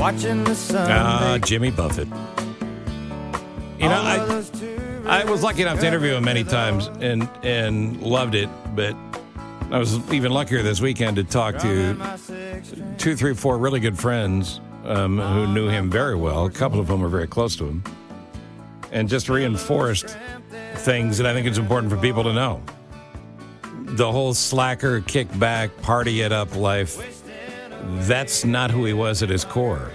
watching 0.00 0.42
the 0.44 0.54
sun. 0.54 0.90
Ah, 0.90 1.38
Jimmy 1.44 1.70
Buffett. 1.70 2.08
You 3.78 3.88
know, 3.88 4.00
I 4.00 4.44
I 5.06 5.24
was 5.24 5.42
lucky 5.42 5.62
enough 5.62 5.80
to 5.80 5.86
interview 5.86 6.14
him 6.14 6.24
many 6.24 6.42
times 6.42 6.88
and 7.00 7.28
and 7.42 8.02
loved 8.02 8.34
it, 8.34 8.48
but 8.74 8.96
I 9.70 9.78
was 9.78 9.98
even 10.12 10.32
luckier 10.32 10.62
this 10.62 10.80
weekend 10.80 11.16
to 11.16 11.24
talk 11.24 11.58
to 11.58 12.18
two, 12.98 13.14
three, 13.14 13.34
four 13.34 13.58
really 13.58 13.78
good 13.78 13.98
friends 13.98 14.60
um, 14.84 15.18
who 15.18 15.46
knew 15.46 15.68
him 15.68 15.90
very 15.90 16.16
well. 16.16 16.46
A 16.46 16.50
couple 16.50 16.80
of 16.80 16.88
them 16.88 17.02
were 17.02 17.08
very 17.08 17.28
close 17.28 17.54
to 17.56 17.66
him, 17.66 17.84
and 18.90 19.08
just 19.08 19.28
reinforced 19.28 20.16
things 20.76 21.18
that 21.18 21.26
I 21.26 21.34
think 21.34 21.46
it's 21.46 21.58
important 21.58 21.92
for 21.92 21.98
people 21.98 22.22
to 22.24 22.32
know. 22.32 22.62
The 23.92 24.10
whole 24.10 24.34
slacker, 24.34 25.00
kick 25.00 25.26
back, 25.38 25.76
party 25.82 26.22
it 26.22 26.32
up 26.32 26.54
life. 26.56 27.19
That's 28.06 28.44
not 28.44 28.70
who 28.70 28.84
he 28.84 28.92
was 28.92 29.22
at 29.22 29.28
his 29.28 29.44
core. 29.44 29.90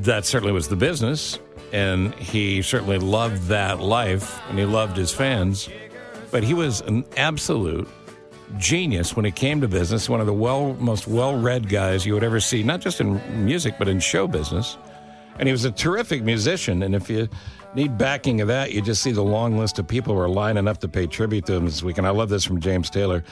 That 0.00 0.24
certainly 0.24 0.52
was 0.52 0.68
the 0.68 0.76
business, 0.76 1.38
and 1.72 2.14
he 2.14 2.62
certainly 2.62 2.98
loved 2.98 3.48
that 3.48 3.80
life, 3.80 4.40
and 4.48 4.58
he 4.58 4.64
loved 4.64 4.96
his 4.96 5.12
fans. 5.12 5.68
But 6.30 6.44
he 6.44 6.54
was 6.54 6.82
an 6.82 7.04
absolute 7.16 7.88
genius 8.56 9.14
when 9.16 9.26
it 9.26 9.34
came 9.34 9.60
to 9.60 9.68
business. 9.68 10.08
One 10.08 10.20
of 10.20 10.26
the 10.26 10.32
well, 10.32 10.74
most 10.74 11.06
well-read 11.06 11.68
guys 11.68 12.06
you 12.06 12.14
would 12.14 12.24
ever 12.24 12.40
see, 12.40 12.62
not 12.62 12.80
just 12.80 13.00
in 13.00 13.20
music 13.44 13.74
but 13.78 13.88
in 13.88 14.00
show 14.00 14.26
business. 14.26 14.78
And 15.38 15.46
he 15.46 15.52
was 15.52 15.64
a 15.64 15.70
terrific 15.70 16.22
musician. 16.22 16.82
And 16.82 16.94
if 16.94 17.08
you 17.08 17.28
need 17.74 17.96
backing 17.96 18.40
of 18.40 18.48
that, 18.48 18.72
you 18.72 18.82
just 18.82 19.02
see 19.02 19.12
the 19.12 19.22
long 19.22 19.56
list 19.58 19.78
of 19.78 19.86
people 19.86 20.14
who 20.14 20.20
are 20.20 20.28
lining 20.28 20.66
up 20.66 20.78
to 20.78 20.88
pay 20.88 21.06
tribute 21.06 21.46
to 21.46 21.54
him 21.54 21.64
this 21.64 21.82
week. 21.82 21.98
And 21.98 22.06
I 22.06 22.10
love 22.10 22.28
this 22.28 22.44
from 22.44 22.60
James 22.60 22.90
Taylor. 22.90 23.22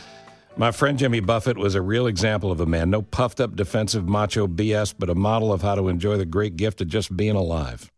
My 0.58 0.70
friend 0.70 0.98
Jimmy 0.98 1.20
Buffett 1.20 1.58
was 1.58 1.74
a 1.74 1.82
real 1.82 2.06
example 2.06 2.50
of 2.50 2.60
a 2.60 2.66
man, 2.66 2.88
no 2.88 3.02
puffed 3.02 3.40
up 3.40 3.56
defensive 3.56 4.08
macho 4.08 4.46
BS, 4.46 4.94
but 4.98 5.10
a 5.10 5.14
model 5.14 5.52
of 5.52 5.60
how 5.60 5.74
to 5.74 5.88
enjoy 5.88 6.16
the 6.16 6.24
great 6.24 6.56
gift 6.56 6.80
of 6.80 6.88
just 6.88 7.14
being 7.14 7.36
alive. 7.36 7.92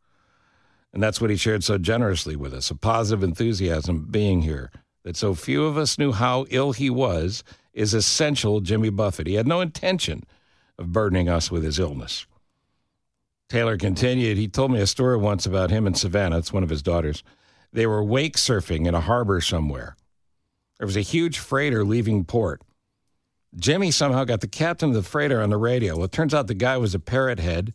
And 0.92 1.00
that's 1.00 1.20
what 1.20 1.30
he 1.30 1.36
shared 1.36 1.62
so 1.62 1.78
generously 1.78 2.34
with 2.34 2.52
us 2.52 2.68
a 2.72 2.74
positive 2.74 3.22
enthusiasm 3.22 4.08
being 4.10 4.42
here 4.42 4.72
that 5.04 5.16
so 5.16 5.36
few 5.36 5.66
of 5.66 5.78
us 5.78 5.98
knew 5.98 6.10
how 6.10 6.46
ill 6.50 6.72
he 6.72 6.90
was 6.90 7.44
is 7.74 7.94
essential 7.94 8.60
Jimmy 8.60 8.90
Buffett. 8.90 9.28
He 9.28 9.34
had 9.34 9.46
no 9.46 9.60
intention 9.60 10.24
of 10.78 10.90
burdening 10.90 11.28
us 11.28 11.52
with 11.52 11.62
his 11.62 11.78
illness. 11.78 12.26
Taylor 13.48 13.76
continued, 13.76 14.36
he 14.36 14.48
told 14.48 14.72
me 14.72 14.80
a 14.80 14.86
story 14.88 15.16
once 15.16 15.46
about 15.46 15.70
him 15.70 15.86
and 15.86 15.96
Savannah, 15.96 16.38
it's 16.38 16.52
one 16.52 16.64
of 16.64 16.70
his 16.70 16.82
daughters. 16.82 17.22
They 17.72 17.86
were 17.86 18.02
wake 18.02 18.36
surfing 18.36 18.88
in 18.88 18.96
a 18.96 19.00
harbor 19.00 19.40
somewhere. 19.40 19.94
There 20.78 20.86
was 20.86 20.96
a 20.96 21.02
huge 21.02 21.38
freighter 21.38 21.84
leaving 21.84 22.24
port. 22.24 22.62
Jimmy 23.56 23.90
somehow 23.90 24.24
got 24.24 24.40
the 24.40 24.48
captain 24.48 24.90
of 24.90 24.94
the 24.94 25.02
freighter 25.02 25.40
on 25.40 25.50
the 25.50 25.56
radio. 25.56 25.96
Well, 25.96 26.04
it 26.04 26.12
turns 26.12 26.34
out 26.34 26.46
the 26.46 26.54
guy 26.54 26.76
was 26.76 26.94
a 26.94 27.00
parrot 27.00 27.40
head, 27.40 27.72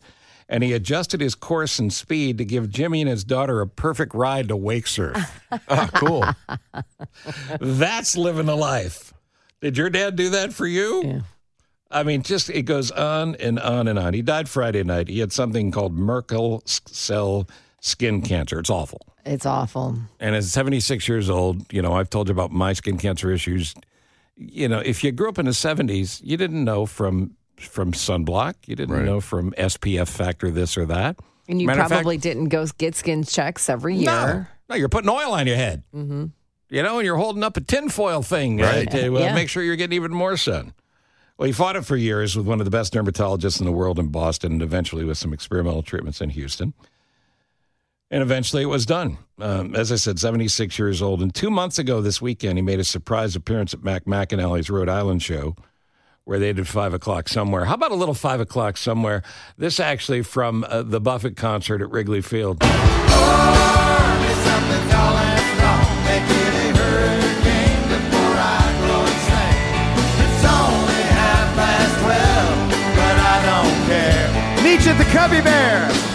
and 0.48 0.62
he 0.62 0.72
adjusted 0.72 1.20
his 1.20 1.34
course 1.34 1.78
and 1.78 1.92
speed 1.92 2.38
to 2.38 2.44
give 2.44 2.70
Jimmy 2.70 3.00
and 3.00 3.10
his 3.10 3.24
daughter 3.24 3.60
a 3.60 3.66
perfect 3.66 4.14
ride 4.14 4.48
to 4.48 4.56
wake 4.56 4.86
surf. 4.86 5.42
Oh, 5.68 5.88
cool. 5.94 6.24
That's 7.60 8.16
living 8.16 8.46
the 8.46 8.56
life. 8.56 9.12
Did 9.60 9.76
your 9.76 9.90
dad 9.90 10.16
do 10.16 10.30
that 10.30 10.52
for 10.52 10.66
you? 10.66 11.02
Yeah. 11.04 11.20
I 11.90 12.02
mean, 12.02 12.22
just 12.22 12.50
it 12.50 12.62
goes 12.62 12.90
on 12.90 13.36
and 13.36 13.58
on 13.58 13.88
and 13.88 13.98
on. 13.98 14.14
He 14.14 14.22
died 14.22 14.48
Friday 14.48 14.82
night. 14.82 15.08
He 15.08 15.20
had 15.20 15.32
something 15.32 15.70
called 15.70 15.94
Merkel 15.94 16.62
cell 16.66 17.48
skin 17.80 18.20
cancer. 18.20 18.58
It's 18.58 18.70
awful. 18.70 19.00
It's 19.26 19.46
awful. 19.46 19.96
And 20.20 20.34
at 20.34 20.44
76 20.44 21.08
years 21.08 21.30
old, 21.30 21.72
you 21.72 21.80
know, 21.82 21.94
I've 21.94 22.10
told 22.10 22.28
you 22.28 22.32
about 22.32 22.52
my 22.52 22.72
skin 22.74 22.98
cancer 22.98 23.30
issues. 23.30 23.74
You 24.36 24.68
know, 24.68 24.80
if 24.80 25.02
you 25.04 25.12
grew 25.12 25.28
up 25.28 25.38
in 25.38 25.46
the 25.46 25.52
70s, 25.52 26.20
you 26.22 26.36
didn't 26.36 26.62
know 26.64 26.86
from 26.86 27.36
from 27.56 27.92
sunblock, 27.92 28.54
you 28.66 28.74
didn't 28.74 28.94
Right. 28.96 29.04
know 29.04 29.20
from 29.20 29.54
SPF 29.56 30.08
factor 30.08 30.50
this 30.50 30.76
or 30.76 30.84
that. 30.86 31.16
And 31.48 31.60
you 31.60 31.66
Matter 31.68 31.82
of 31.82 31.88
fact- 31.88 31.98
probably 32.02 32.18
didn't 32.18 32.48
go 32.48 32.66
get 32.78 32.96
skin 32.96 33.22
checks 33.22 33.68
every 33.70 33.94
year. 33.96 34.06
No, 34.06 34.46
no, 34.68 34.74
you're 34.76 34.88
putting 34.88 35.08
oil 35.08 35.32
on 35.32 35.46
your 35.46 35.56
head. 35.56 35.84
Mm-hmm. 35.94 36.24
You 36.70 36.82
know, 36.82 36.98
and 36.98 37.06
you're 37.06 37.16
holding 37.16 37.44
up 37.44 37.56
a 37.56 37.60
tinfoil 37.60 38.22
thing 38.22 38.60
uh, 38.60 38.64
Right. 38.66 38.90
to 38.90 39.16
uh, 39.16 39.20
Yeah. 39.20 39.34
make 39.34 39.48
sure 39.48 39.62
you're 39.62 39.76
getting 39.76 39.94
even 39.94 40.10
more 40.12 40.36
sun. 40.36 40.72
Well, 41.38 41.46
he 41.46 41.52
fought 41.52 41.76
it 41.76 41.84
for 41.84 41.96
years 41.96 42.36
with 42.36 42.46
one 42.46 42.60
of 42.60 42.64
the 42.64 42.70
best 42.70 42.92
dermatologists 42.92 43.60
in 43.60 43.66
the 43.66 43.72
world 43.72 43.98
in 44.00 44.08
Boston, 44.08 44.52
and 44.52 44.62
eventually 44.62 45.04
with 45.04 45.16
some 45.18 45.32
experimental 45.32 45.82
treatments 45.82 46.20
in 46.20 46.30
Houston. 46.30 46.74
And 48.10 48.22
eventually 48.22 48.62
it 48.62 48.66
was 48.66 48.86
done. 48.86 49.18
Um, 49.38 49.74
as 49.74 49.90
I 49.90 49.96
said, 49.96 50.18
76 50.18 50.78
years 50.78 51.02
old. 51.02 51.20
And 51.20 51.34
two 51.34 51.50
months 51.50 51.78
ago 51.78 52.00
this 52.00 52.22
weekend, 52.22 52.58
he 52.58 52.62
made 52.62 52.78
a 52.78 52.84
surprise 52.84 53.34
appearance 53.34 53.74
at 53.74 53.82
Mac 53.82 54.04
McAnally's 54.04 54.70
Rhode 54.70 54.88
Island 54.88 55.22
show 55.22 55.56
where 56.24 56.38
they 56.38 56.52
did 56.52 56.66
five 56.66 56.94
o'clock 56.94 57.28
somewhere. 57.28 57.66
How 57.66 57.74
about 57.74 57.90
a 57.90 57.96
little 57.96 58.14
five 58.14 58.40
o'clock 58.40 58.76
somewhere? 58.76 59.22
This 59.58 59.78
actually 59.78 60.22
from 60.22 60.64
uh, 60.64 60.82
the 60.82 61.00
Buffett 61.00 61.36
concert 61.36 61.82
at 61.82 61.90
Wrigley 61.90 62.22
Field. 62.22 62.62
Meet 74.62 74.86
you 74.86 74.92
at 74.92 74.98
the 74.98 75.04
Cubby 75.12 75.40
Bear. 75.40 76.13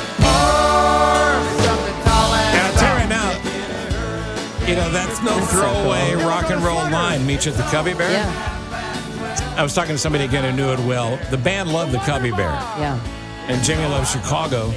You 4.70 4.76
know, 4.76 4.90
that's 4.92 5.22
no 5.24 5.40
throwaway 5.46 6.14
rock 6.24 6.52
and 6.52 6.62
roll 6.64 6.76
line. 6.92 7.26
Meet 7.26 7.46
you 7.48 7.52
at 7.52 7.58
the 7.58 7.64
Cubby 7.64 7.94
Bear. 7.94 8.12
Yeah. 8.12 9.56
I 9.58 9.64
was 9.64 9.74
talking 9.74 9.94
to 9.96 9.98
somebody 9.98 10.26
again 10.26 10.44
who 10.50 10.56
knew 10.56 10.72
it 10.72 10.80
well. 10.88 11.18
The 11.32 11.38
band 11.38 11.72
loved 11.74 11.92
the 11.92 11.98
Cubby 12.00 12.30
Bear, 12.32 12.52
Yeah. 12.78 13.00
and 13.48 13.64
Jimmy 13.64 13.84
loves 13.86 14.12
Chicago. 14.12 14.72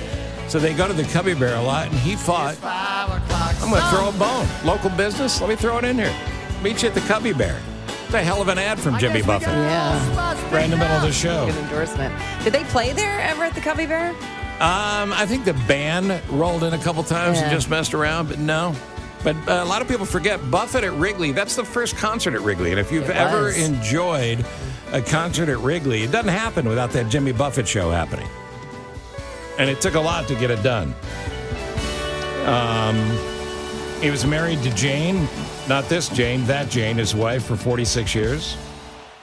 So 0.49 0.59
they 0.59 0.73
go 0.75 0.89
to 0.89 0.95
the 0.95 1.05
Cubby 1.05 1.35
Bear 1.35 1.57
a 1.57 1.63
lot, 1.63 1.87
and 1.89 1.95
he 1.99 2.17
thought, 2.17 2.57
I'm 2.63 3.71
going 3.71 3.83
to 3.83 3.89
throw 3.91 4.09
a 4.09 4.13
bone. 4.13 4.47
Local 4.65 4.91
business, 4.91 5.41
let 5.41 5.51
me 5.51 5.57
throw 5.57 5.79
it 5.79 5.85
in 5.85 5.97
here. 5.99 6.15
Meet 6.63 6.83
you 6.83 6.89
at 6.89 6.95
the 6.95 7.01
Cubby 7.03 7.33
Bear. 7.33 7.61
It's 8.07 8.15
a 8.15 8.23
hell 8.23 8.41
of 8.43 8.49
an 8.49 8.59
ad 8.59 8.79
from 8.81 8.99
Jimmy 8.99 9.23
Buffett. 9.23 9.49
Yeah. 9.49 10.51
Right 10.55 10.65
in 10.65 10.71
the 10.71 10.77
middle 10.77 10.97
of 10.97 11.03
the 11.03 11.13
show. 11.13 11.47
Good 11.47 11.57
endorsement. 11.57 12.15
Did 12.45 12.53
they 12.53 12.65
play 12.65 12.93
there 12.93 13.21
ever 13.21 13.45
at 13.45 13.55
the 13.55 13.61
Cubby 13.61 13.87
Bear? 13.87 14.11
Um, 14.61 15.13
I 15.13 15.25
think 15.27 15.45
the 15.45 15.55
band 15.55 16.21
rolled 16.31 16.63
in 16.65 16.73
a 16.75 16.79
couple 16.79 17.03
times 17.05 17.39
and 17.39 17.51
just 17.51 17.71
messed 17.71 17.95
around, 17.95 18.29
but 18.29 18.39
no. 18.39 18.75
But 19.25 19.37
uh, 19.49 19.63
a 19.63 19.65
lot 19.65 19.83
of 19.83 19.89
people 19.89 20.05
forget 20.07 20.51
Buffett 20.51 20.83
at 20.85 20.93
Wrigley. 20.95 21.31
That's 21.33 21.55
the 21.55 21.65
first 21.65 21.97
concert 21.97 22.35
at 22.35 22.41
Wrigley, 22.41 22.71
and 22.71 22.81
if 22.81 22.91
you've 22.91 23.09
It 23.09 23.17
ever 23.17 23.45
was. 23.45 23.59
enjoyed 23.69 24.45
a 24.93 25.01
concert 25.01 25.49
at 25.49 25.59
Wrigley, 25.59 26.03
it 26.03 26.11
doesn't 26.11 26.33
happen 26.33 26.69
without 26.69 26.91
that 26.91 27.09
Jimmy 27.09 27.33
Buffett 27.33 27.69
show 27.69 27.91
happening. 27.91 28.29
And 29.59 29.71
it 29.71 29.81
took 29.81 29.95
a 29.95 30.01
lot 30.01 30.27
to 30.29 30.35
get 30.35 30.51
it 30.51 30.63
done. 30.63 30.95
Um, 32.47 32.97
he 34.01 34.11
was 34.11 34.27
married 34.27 34.61
to 34.65 34.75
Jane, 34.75 35.29
not 35.69 35.89
this 35.89 36.09
Jane, 36.09 36.45
that 36.47 36.69
Jane, 36.69 36.97
his 36.97 37.15
wife, 37.15 37.45
for 37.45 37.55
46 37.57 38.15
years. 38.17 38.57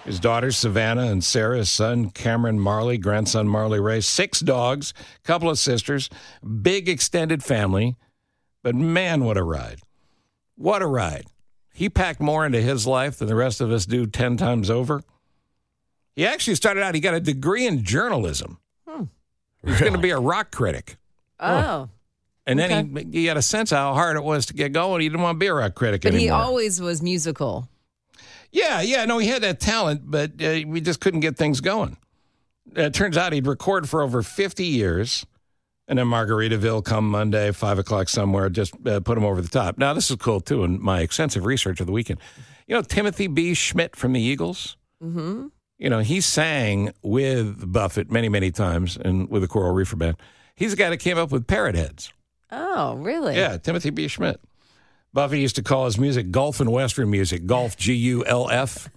His 0.05 0.19
daughters, 0.19 0.55
Savannah 0.57 1.07
and 1.07 1.21
Sarah, 1.23 1.57
his 1.57 1.69
son, 1.69 2.09
Cameron 2.11 2.59
Marley, 2.59 2.97
grandson, 2.97 3.47
Marley 3.47 3.79
Ray, 3.81 3.99
six 3.99 4.39
dogs, 4.39 4.93
couple 5.23 5.49
of 5.49 5.59
sisters, 5.59 6.09
big 6.61 6.87
extended 6.87 7.43
family. 7.43 7.97
But 8.63 8.75
man, 8.75 9.25
what 9.25 9.37
a 9.37 9.43
ride. 9.43 9.81
What 10.59 10.81
a 10.81 10.87
ride. 10.87 11.25
He 11.73 11.89
packed 11.89 12.19
more 12.19 12.45
into 12.45 12.59
his 12.61 12.85
life 12.85 13.17
than 13.19 13.29
the 13.29 13.35
rest 13.35 13.61
of 13.61 13.71
us 13.71 13.85
do 13.85 14.05
10 14.05 14.35
times 14.35 14.69
over. 14.69 15.01
He 16.17 16.25
actually 16.27 16.55
started 16.55 16.83
out, 16.83 16.95
he 16.95 16.99
got 17.01 17.13
a 17.13 17.21
degree 17.21 17.65
in 17.65 17.83
journalism. 17.85 18.59
He 18.85 19.69
was 19.71 19.79
going 19.79 19.93
to 19.93 19.99
be 19.99 20.09
a 20.11 20.19
rock 20.19 20.51
critic. 20.51 20.97
Oh. 21.39 21.87
And 22.45 22.59
then 22.59 22.95
he, 23.11 23.21
he 23.21 23.25
had 23.27 23.37
a 23.37 23.41
sense 23.41 23.71
of 23.71 23.77
how 23.77 23.93
hard 23.93 24.17
it 24.17 24.23
was 24.23 24.45
to 24.47 24.53
get 24.53 24.73
going. 24.73 25.01
He 25.01 25.07
didn't 25.09 25.21
want 25.21 25.35
to 25.35 25.39
be 25.39 25.47
a 25.47 25.53
rock 25.53 25.75
critic 25.75 26.01
But 26.01 26.13
anymore. 26.13 26.37
he 26.37 26.43
always 26.43 26.81
was 26.81 27.01
musical. 27.01 27.69
Yeah, 28.51 28.81
yeah, 28.81 29.05
no, 29.05 29.17
he 29.19 29.27
had 29.27 29.43
that 29.43 29.59
talent, 29.61 30.01
but 30.05 30.31
uh, 30.41 30.61
we 30.67 30.81
just 30.81 30.99
couldn't 30.99 31.19
get 31.21 31.37
things 31.37 31.61
going. 31.61 31.95
Uh, 32.77 32.81
It 32.83 32.93
turns 32.93 33.15
out 33.17 33.31
he'd 33.33 33.47
record 33.47 33.87
for 33.87 34.01
over 34.01 34.21
50 34.23 34.65
years, 34.65 35.25
and 35.89 35.97
then 35.97 36.05
Margaritaville 36.05 36.85
come 36.85 37.09
Monday, 37.09 37.51
5 37.51 37.79
o'clock 37.79 38.07
somewhere, 38.07 38.47
just 38.49 38.73
uh, 38.87 38.99
put 38.99 39.15
them 39.15 39.25
over 39.25 39.41
the 39.41 39.49
top. 39.49 39.77
Now, 39.79 39.93
this 39.93 40.09
is 40.09 40.15
cool, 40.17 40.39
too, 40.39 40.63
in 40.63 40.81
my 40.81 41.01
extensive 41.01 41.45
research 41.45 41.81
of 41.81 41.87
the 41.87 41.91
weekend. 41.91 42.19
You 42.67 42.75
know, 42.75 42.83
Timothy 42.83 43.25
B. 43.25 43.53
Schmit 43.53 43.95
from 43.95 44.13
the 44.13 44.21
Eagles? 44.21 44.77
Mm-hmm. 45.03 45.47
You 45.79 45.89
know, 45.89 45.99
he 45.99 46.21
sang 46.21 46.91
with 47.01 47.71
Buffett 47.71 48.11
many, 48.11 48.29
many 48.29 48.51
times 48.51 48.97
and 48.97 49.27
with 49.29 49.41
the 49.41 49.47
Coral 49.47 49.73
Reefer 49.73 49.95
Band. 49.95 50.17
He's 50.55 50.71
the 50.71 50.77
guy 50.77 50.89
that 50.89 50.97
came 50.97 51.17
up 51.17 51.31
with 51.31 51.47
Parrot 51.47 51.75
Heads. 51.75 52.13
Oh, 52.51 52.95
really? 52.95 53.35
Yeah, 53.35 53.57
Timothy 53.57 53.89
B. 53.89 54.05
Schmit. 54.05 54.35
Buffett 55.11 55.39
used 55.39 55.55
to 55.55 55.63
call 55.63 55.85
his 55.85 55.97
music 55.97 56.29
gulf 56.29 56.59
and 56.59 56.71
western 56.71 57.09
music, 57.09 57.47
gulf, 57.47 57.75
G 57.77 57.93
U 57.93 58.25
L 58.25 58.47
F. 58.49 58.89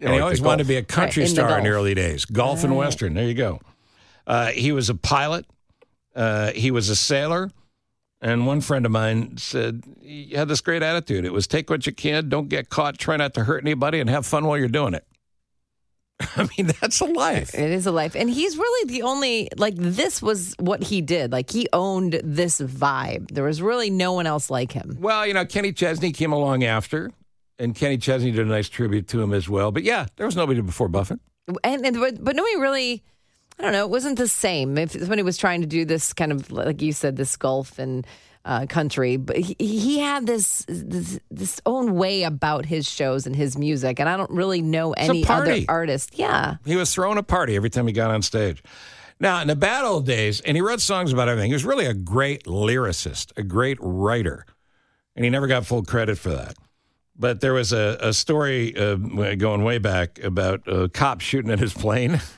And 0.00 0.14
he 0.14 0.20
always 0.20 0.40
wanted 0.40 0.62
to 0.62 0.68
be 0.68 0.76
a 0.76 0.82
country 0.82 1.22
Right, 1.24 1.28
in 1.28 1.34
star 1.34 1.58
in 1.58 1.64
the 1.64 1.70
early 1.70 1.92
days. 1.92 2.24
Gulf 2.24 2.64
and 2.64 2.74
western. 2.74 3.12
There 3.12 3.26
you 3.26 3.34
go. 3.34 3.60
Uh, 4.26 4.46
he 4.46 4.72
was 4.72 4.88
a 4.88 4.94
pilot. 4.94 5.44
Uh, 6.14 6.52
he 6.52 6.70
was 6.70 6.88
a 6.88 6.96
sailor. 6.96 7.50
And 8.22 8.46
one 8.46 8.60
friend 8.60 8.84
of 8.84 8.92
mine 8.92 9.38
said 9.38 9.82
he 10.02 10.32
had 10.34 10.48
this 10.48 10.60
great 10.60 10.82
attitude. 10.82 11.24
It 11.24 11.32
was 11.32 11.46
take 11.46 11.70
what 11.70 11.86
you 11.86 11.92
can, 11.92 12.28
don't 12.28 12.48
get 12.48 12.68
caught, 12.68 12.98
try 12.98 13.16
not 13.16 13.32
to 13.34 13.44
hurt 13.44 13.64
anybody, 13.64 13.98
and 13.98 14.10
have 14.10 14.26
fun 14.26 14.44
while 14.44 14.58
you're 14.58 14.68
doing 14.68 14.92
it. 14.92 15.06
I 16.36 16.46
mean, 16.56 16.70
that's 16.80 17.00
a 17.00 17.06
life. 17.06 17.54
It 17.54 17.70
is 17.70 17.86
a 17.86 17.92
life. 17.92 18.14
And 18.14 18.28
he's 18.28 18.58
really 18.58 18.92
the 18.92 19.02
only, 19.02 19.48
like, 19.56 19.74
this 19.74 20.20
was 20.20 20.54
what 20.58 20.82
he 20.82 21.00
did. 21.00 21.32
Like, 21.32 21.50
he 21.50 21.66
owned 21.72 22.20
this 22.22 22.60
vibe. 22.60 23.30
There 23.30 23.44
was 23.44 23.62
really 23.62 23.88
no 23.88 24.12
one 24.12 24.26
else 24.26 24.50
like 24.50 24.72
him. 24.72 24.98
Well, 25.00 25.26
you 25.26 25.32
know, 25.32 25.46
Kenny 25.46 25.72
Chesney 25.72 26.12
came 26.12 26.32
along 26.32 26.62
after, 26.62 27.10
and 27.58 27.74
Kenny 27.74 27.96
Chesney 27.96 28.32
did 28.32 28.46
a 28.46 28.50
nice 28.50 28.68
tribute 28.68 29.08
to 29.08 29.22
him 29.22 29.32
as 29.32 29.48
well. 29.48 29.72
But 29.72 29.82
yeah, 29.82 30.06
there 30.16 30.26
was 30.26 30.36
nobody 30.36 30.60
before 30.60 30.88
Buffett. 30.88 31.20
And, 31.64 31.86
and 31.86 31.96
but, 31.98 32.22
but 32.22 32.36
nobody 32.36 32.56
really, 32.58 33.02
I 33.60 33.62
don't 33.62 33.72
know, 33.72 33.84
it 33.84 33.90
wasn't 33.90 34.16
the 34.16 34.26
same. 34.26 34.78
If 34.78 34.92
somebody 34.92 35.22
was 35.22 35.36
trying 35.36 35.60
to 35.60 35.66
do 35.66 35.84
this 35.84 36.14
kind 36.14 36.32
of, 36.32 36.50
like 36.50 36.80
you 36.80 36.94
said, 36.94 37.16
this 37.16 37.36
gulf 37.36 37.78
and 37.78 38.06
uh, 38.46 38.64
country, 38.64 39.18
but 39.18 39.36
he, 39.36 39.54
he 39.58 39.98
had 39.98 40.26
this, 40.26 40.64
this 40.66 41.20
this 41.30 41.60
own 41.66 41.94
way 41.94 42.22
about 42.22 42.64
his 42.64 42.88
shows 42.88 43.26
and 43.26 43.36
his 43.36 43.58
music, 43.58 44.00
and 44.00 44.08
I 44.08 44.16
don't 44.16 44.30
really 44.30 44.62
know 44.62 44.94
any 44.94 45.26
other 45.26 45.44
party. 45.44 45.68
artist. 45.68 46.12
Yeah, 46.18 46.56
He 46.64 46.74
was 46.74 46.94
throwing 46.94 47.18
a 47.18 47.22
party 47.22 47.54
every 47.54 47.68
time 47.68 47.86
he 47.86 47.92
got 47.92 48.10
on 48.10 48.22
stage. 48.22 48.62
Now, 49.22 49.42
in 49.42 49.48
the 49.48 49.56
bad 49.56 49.84
old 49.84 50.06
days, 50.06 50.40
and 50.40 50.56
he 50.56 50.62
wrote 50.62 50.80
songs 50.80 51.12
about 51.12 51.28
everything. 51.28 51.50
He 51.50 51.54
was 51.54 51.66
really 51.66 51.84
a 51.84 51.92
great 51.92 52.44
lyricist, 52.44 53.36
a 53.36 53.42
great 53.42 53.76
writer, 53.82 54.46
and 55.14 55.22
he 55.22 55.30
never 55.30 55.48
got 55.48 55.66
full 55.66 55.82
credit 55.82 56.16
for 56.16 56.30
that. 56.30 56.56
But 57.14 57.42
there 57.42 57.52
was 57.52 57.74
a, 57.74 57.98
a 58.00 58.14
story 58.14 58.74
uh, 58.74 58.94
going 59.34 59.64
way 59.64 59.76
back 59.76 60.18
about 60.24 60.62
a 60.66 60.88
cop 60.88 61.20
shooting 61.20 61.50
at 61.50 61.58
his 61.58 61.74
plane. 61.74 62.22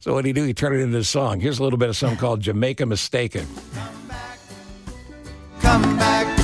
So 0.00 0.14
what 0.14 0.24
did 0.24 0.28
he 0.28 0.32
do? 0.40 0.46
He 0.46 0.54
turned 0.54 0.76
it 0.76 0.82
into 0.82 0.98
a 0.98 1.04
song. 1.04 1.40
Here's 1.40 1.58
a 1.58 1.62
little 1.62 1.78
bit 1.78 1.88
of 1.88 1.96
something 1.96 2.18
called 2.18 2.40
Jamaica 2.40 2.84
Mistaica. 2.84 3.44
Come 3.72 4.08
back, 4.08 4.38
come 5.60 5.96
back 5.96 6.36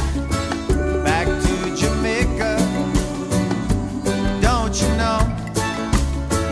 back 1.04 1.26
to 1.26 1.76
Jamaica. 1.76 2.56
Don't 4.40 4.80
you 4.80 4.88
know 4.96 5.18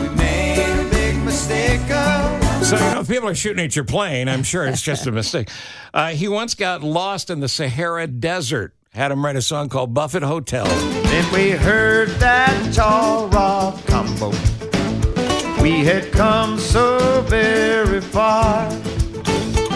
we 0.01 0.09
made 0.15 0.59
a 0.59 0.89
big 0.89 1.17
mistake? 1.23 1.81
Oh, 1.89 2.61
So, 2.63 2.75
you 2.75 2.81
know, 2.93 2.99
if 3.01 3.07
people 3.07 3.29
are 3.29 3.35
shooting 3.35 3.63
at 3.63 3.75
your 3.75 3.85
plane, 3.85 4.27
I'm 4.27 4.43
sure 4.43 4.65
it's 4.65 4.81
just 4.81 5.07
a 5.07 5.11
mistake. 5.11 5.49
Uh, 5.93 6.09
he 6.09 6.27
once 6.27 6.53
got 6.55 6.83
lost 6.83 7.29
in 7.29 7.39
the 7.39 7.47
Sahara 7.47 8.07
Desert, 8.07 8.75
had 8.93 9.11
him 9.11 9.23
write 9.23 9.35
a 9.35 9.41
song 9.41 9.69
called 9.69 9.93
Buffet 9.93 10.23
Hotel. 10.23 10.65
Then 10.65 11.33
we 11.33 11.51
heard 11.51 12.09
that 12.19 12.73
tall 12.73 13.27
rock 13.29 13.83
combo. 13.87 14.31
We 15.69 15.85
had 15.85 16.11
come 16.11 16.57
so 16.57 17.21
very 17.27 18.01
far, 18.01 18.67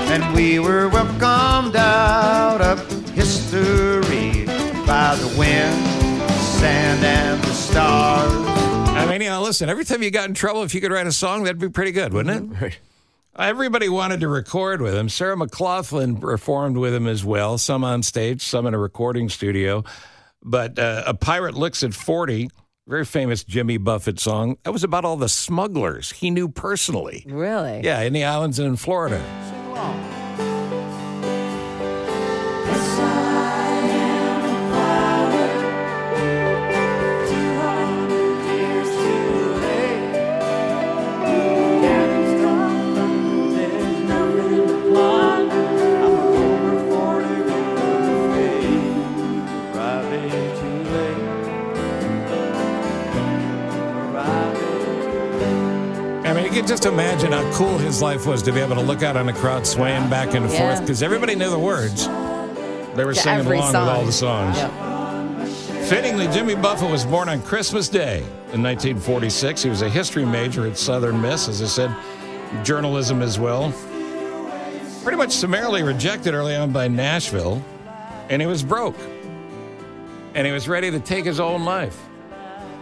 and 0.10 0.36
we 0.36 0.57
were 0.57 0.90
welcomed 0.90 1.75
out 1.75 2.62
of 2.62 2.80
history 3.12 4.45
by 4.88 5.16
the 5.16 5.36
wind, 5.38 6.31
sand, 6.31 7.06
and 7.06 7.44
the 7.44 7.54
stars. 7.54 8.31
I 8.98 9.06
mean, 9.06 9.22
you 9.22 9.30
know, 9.30 9.44
listen, 9.44 9.69
every 9.69 9.86
time 9.86 10.01
you 10.01 10.10
got 10.10 10.28
in 10.28 10.34
trouble, 10.34 10.63
if 10.63 10.74
you 10.74 10.81
could 10.81 10.92
write 10.92 11.06
a 11.06 11.12
song, 11.12 11.44
that'd 11.44 11.60
be 11.60 11.69
pretty 11.69 11.92
good, 11.92 12.12
wouldn't 12.12 12.51
it? 12.54 12.57
Right. 12.62 12.80
Everybody 13.38 13.88
wanted 13.88 14.19
to 14.22 14.28
record 14.28 14.81
with 14.81 14.96
him. 14.96 15.10
Sarah 15.10 15.36
McLachlan 15.36 16.19
performed 16.19 16.75
with 16.75 16.96
him 16.96 17.06
as 17.06 17.24
well, 17.24 17.60
some 17.60 17.84
on 17.84 18.01
stage, 18.01 18.42
some 18.42 18.66
in 18.66 18.74
a 18.74 18.80
recording 18.80 19.30
studio. 19.30 19.84
But 20.42 20.80
uh, 20.80 21.04
A 21.06 21.13
Pirate 21.13 21.54
Looks 21.54 21.84
at 21.84 21.94
40, 21.94 22.50
very 22.88 23.06
famous 23.06 23.44
Jimmy 23.44 23.77
Buffett 23.77 24.19
song, 24.19 24.57
that 24.63 24.71
was 24.71 24.83
about 24.83 25.06
all 25.06 25.15
the 25.15 25.30
smugglers 25.30 26.12
he 26.12 26.30
knew 26.30 26.50
personally. 26.50 27.25
really. 27.27 27.81
Yeah, 27.83 28.01
in 28.01 28.13
the 28.13 28.25
islands 28.25 28.59
and 28.59 28.68
in 28.68 28.75
Florida. 28.75 29.24
Can 56.53 56.67
just 56.67 56.85
imagine 56.85 57.31
how 57.31 57.50
cool 57.53 57.77
his 57.77 58.01
life 58.01 58.25
was 58.25 58.41
to 58.44 58.51
be 58.51 58.59
able 58.59 58.75
to 58.75 58.81
look 58.81 59.03
out 59.03 59.15
on 59.17 59.25
the 59.25 59.33
crowd 59.33 59.65
swaying 59.67 60.09
back 60.09 60.33
and 60.33 60.50
forth 60.51 60.81
because 60.81 61.01
everybody 61.03 61.35
knew 61.35 61.50
the 61.50 61.59
words. 61.59 62.07
They 62.95 63.05
were 63.05 63.13
To 63.13 63.19
singing 63.19 63.45
along 63.47 63.71
song. 63.71 63.85
with 63.88 63.95
all 63.95 64.05
the 64.05 64.11
songs. 64.11 64.57
Yep. 64.57 64.71
Fittingly, 65.88 66.27
Jimmy 66.27 66.55
Buffett 66.55 66.89
was 66.89 67.05
born 67.05 67.27
on 67.29 67.41
Christmas 67.41 67.89
Day 67.89 68.19
in 68.53 68.61
1946. 68.63 69.63
He 69.63 69.69
was 69.69 69.81
a 69.81 69.89
history 69.89 70.25
major 70.25 70.65
at 70.67 70.77
Southern 70.77 71.21
Miss, 71.21 71.47
as 71.47 71.61
I 71.61 71.65
said, 71.65 71.95
journalism 72.63 73.21
as 73.21 73.39
well. 73.39 73.73
Pretty 75.03 75.17
much 75.17 75.31
summarily 75.31 75.83
rejected 75.83 76.33
early 76.33 76.55
on 76.55 76.71
by 76.71 76.88
Nashville, 76.88 77.61
and 78.29 78.41
he 78.41 78.47
was 78.47 78.63
broke. 78.63 78.95
And 80.35 80.47
he 80.47 80.53
was 80.53 80.67
ready 80.69 80.89
to 80.91 81.00
take 81.00 81.25
his 81.25 81.39
own 81.39 81.65
life. 81.65 82.00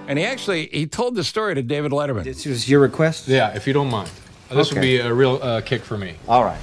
And 0.07 0.19
he 0.19 0.25
actually 0.25 0.67
he 0.67 0.85
told 0.87 1.15
the 1.15 1.23
story 1.23 1.55
to 1.55 1.61
David 1.61 1.91
Letterman. 1.91 2.23
This 2.23 2.45
was 2.45 2.67
your 2.69 2.79
request? 2.81 3.27
Yeah, 3.27 3.55
if 3.55 3.65
you 3.67 3.73
don't 3.73 3.89
mind. 3.89 4.09
This 4.49 4.73
would 4.73 4.81
be 4.81 4.97
a 4.97 5.13
real 5.13 5.39
uh, 5.41 5.61
kick 5.61 5.81
for 5.81 5.97
me. 5.97 6.15
All 6.27 6.43
right. 6.43 6.59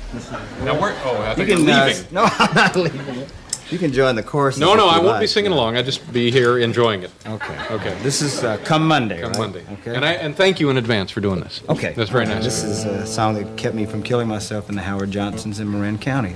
Now, 0.63 0.79
where? 0.79 0.95
Oh, 1.05 1.17
I 1.23 1.31
You 1.31 1.37
think 1.37 1.49
you're 1.49 1.57
can, 1.59 1.71
uh, 1.71 1.87
leaving. 1.87 2.07
no, 2.13 2.29
I'm 2.39 2.55
not 2.55 2.77
leaving. 2.77 3.27
You 3.71 3.79
can 3.79 3.93
join 3.95 4.15
the 4.15 4.23
chorus. 4.23 4.59
No, 4.59 4.75
no, 4.75 4.89
I 4.89 4.97
won't 4.97 5.07
like. 5.09 5.21
be 5.21 5.27
singing 5.27 5.53
along. 5.53 5.77
I'll 5.79 5.83
just 5.83 6.11
be 6.13 6.31
here 6.31 6.59
enjoying 6.59 7.03
it. 7.03 7.11
Okay. 7.27 7.57
Okay. 7.71 7.99
This 8.03 8.21
is 8.21 8.45
uh, 8.45 8.59
Come 8.65 8.87
Monday, 8.87 9.21
Come 9.23 9.31
right? 9.33 9.39
Monday. 9.41 9.65
Okay. 9.81 9.95
And 9.95 10.05
I 10.05 10.13
and 10.15 10.37
thank 10.37 10.61
you 10.61 10.69
in 10.69 10.77
advance 10.77 11.11
for 11.11 11.21
doing 11.23 11.41
this. 11.41 11.63
Okay. 11.71 11.95
That's 11.95 12.11
very 12.11 12.27
nice. 12.27 12.45
This 12.45 12.63
is 12.63 12.85
a 12.85 13.07
song 13.07 13.35
that 13.35 13.57
kept 13.57 13.75
me 13.75 13.87
from 13.87 14.03
killing 14.03 14.29
myself 14.29 14.69
in 14.69 14.75
the 14.77 14.83
Howard 14.83 15.11
Johnsons 15.11 15.59
in 15.61 15.71
Marin 15.71 15.97
County. 15.99 16.35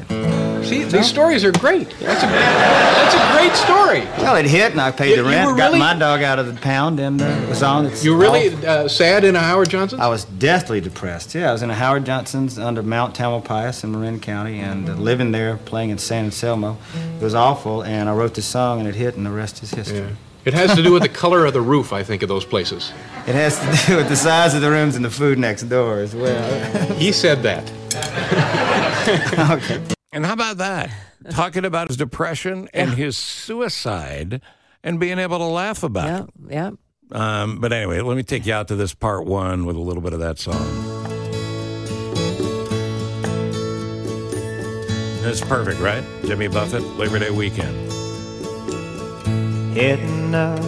See, 0.64 0.85
these 0.85 1.06
stories 1.06 1.44
are 1.44 1.53
great. 1.53 1.91
That's 2.00 2.23
a, 2.23 2.26
that's 2.26 3.14
a 3.14 3.32
great 3.37 3.55
story. 3.56 4.00
Well, 4.23 4.37
it 4.37 4.47
hit, 4.47 4.73
and 4.73 4.81
I 4.81 4.91
paid 4.91 5.11
You- 5.11 5.17
the 5.17 5.23
you 5.23 5.29
rent, 5.37 5.47
were 5.50 5.56
got 5.56 5.67
really- 5.69 5.79
my 5.79 5.94
dog 5.94 6.23
out 6.23 6.38
of 6.38 6.47
the 6.47 6.61
pound, 6.61 7.00
and 7.00 7.20
uh, 7.20 7.25
it 7.25 7.49
was 7.49 7.62
on. 7.62 7.87
It's 7.87 8.05
You 8.05 8.17
really 8.17 8.55
all- 8.55 8.67
uh, 8.85 8.88
sad 8.88 9.25
in 9.25 9.37
a 9.37 9.41
Howard 9.41 9.69
Johnson? 9.70 10.00
I 10.00 10.09
was 10.09 10.25
deathly 10.25 10.81
depressed. 10.81 11.35
Yeah, 11.35 11.50
I 11.50 11.53
was 11.53 11.62
in 11.62 11.70
a 11.70 11.75
Howard 11.75 12.05
Johnson's 12.06 12.59
under 12.59 12.82
Mount 12.82 13.14
Tamalpais 13.14 13.82
in 13.85 13.93
Marin 13.93 14.20
County, 14.20 14.61
and 14.61 14.88
uh, 14.88 14.94
living 14.94 15.32
there, 15.32 15.56
playing 15.64 15.91
in 15.91 15.99
San 15.99 16.25
Anselmo. 16.26 16.76
It 17.20 17.23
was 17.23 17.35
awful, 17.35 17.82
and 17.82 18.08
I 18.08 18.15
wrote 18.15 18.35
this 18.35 18.47
song, 18.47 18.79
and 18.81 18.88
it 18.88 18.94
hit, 18.94 19.17
and 19.17 19.26
the 19.26 19.31
rest 19.31 19.62
is 19.62 19.70
history. 19.73 19.99
Yeah. 19.99 20.06
It 20.44 20.55
has 20.55 20.75
to 20.75 20.82
do 20.82 20.93
with 20.93 21.03
the 21.03 21.08
color 21.08 21.47
of 21.47 21.53
the 21.53 21.61
roof, 21.61 21.93
I 21.93 22.03
think, 22.03 22.23
of 22.23 22.29
those 22.29 22.44
places. 22.44 22.93
It 23.29 23.35
has 23.37 23.61
to 23.61 23.87
do 23.87 23.97
with 23.99 24.08
the 24.08 24.17
size 24.17 24.55
of 24.55 24.61
the 24.61 24.70
rooms 24.70 24.97
and 24.97 25.05
the 25.05 25.11
food 25.11 25.38
next 25.38 25.62
door 25.65 26.00
as 26.00 26.17
well. 26.17 26.94
He 26.94 27.12
said 27.12 27.44
that. 27.44 27.70
okay. 29.63 29.94
And 30.12 30.26
how 30.26 30.34
about 30.34 30.58
that? 30.58 30.90
Talking 31.31 31.64
about 31.64 31.88
his 31.88 31.96
depression 31.96 32.69
and 32.74 32.90
his 32.90 33.16
suicide 33.16 34.42
and 34.84 35.00
being 35.00 35.19
able 35.19 35.38
to 35.38 35.44
laugh 35.44 35.82
about 35.82 36.24
it. 36.24 36.31
Yeah, 36.50 36.70
yeah. 37.12 37.42
Um, 37.42 37.60
but 37.60 37.72
anyway, 37.72 38.00
let 38.00 38.16
me 38.16 38.22
take 38.22 38.46
you 38.46 38.52
out 38.52 38.69
to 38.69 38.76
this 38.76 38.94
part 38.94 39.26
one 39.26 39.64
with 39.64 39.76
a 39.76 39.81
little 39.81 40.02
bit 40.02 40.12
of 40.12 40.20
that 40.20 40.38
song. 40.38 40.66
That's 45.22 45.40
perfect, 45.40 45.81
right? 45.81 46.04
Jimmy 46.24 46.48
Buffett, 46.48 46.82
Labor 46.98 47.19
Day 47.19 47.31
weekend. 47.31 47.92
Heading 49.76 50.34
up 50.34 50.60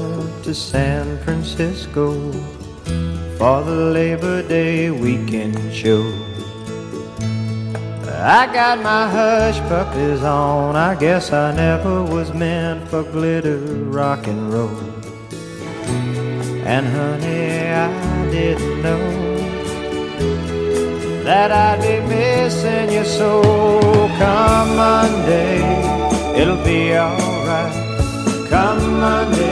to 0.44 0.54
San 0.54 1.18
Francisco 1.24 2.32
for 3.36 3.62
the 3.62 3.90
Labor 3.92 4.46
Day 4.46 4.90
weekend 4.90 5.74
show. 5.74 6.02
I 8.26 8.46
got 8.46 8.82
my 8.82 9.06
hush 9.06 9.58
puppies 9.68 10.22
on. 10.22 10.76
I 10.76 10.94
guess 10.94 11.30
I 11.30 11.54
never 11.54 12.02
was 12.02 12.32
meant 12.32 12.88
for 12.88 13.02
glitter 13.02 13.58
rock 13.58 14.26
and 14.26 14.50
roll. 14.50 14.80
And 16.64 16.86
honey, 16.86 17.68
I 17.68 18.30
didn't 18.30 18.80
know 18.80 19.36
that 21.24 21.52
I'd 21.52 21.82
be 21.82 22.00
missing 22.08 22.92
you 22.96 23.04
so. 23.04 23.42
Come 24.16 24.74
Monday, 24.74 25.60
it'll 26.34 26.64
be 26.64 26.96
alright. 26.96 27.74
Come 28.48 29.00
Monday, 29.00 29.43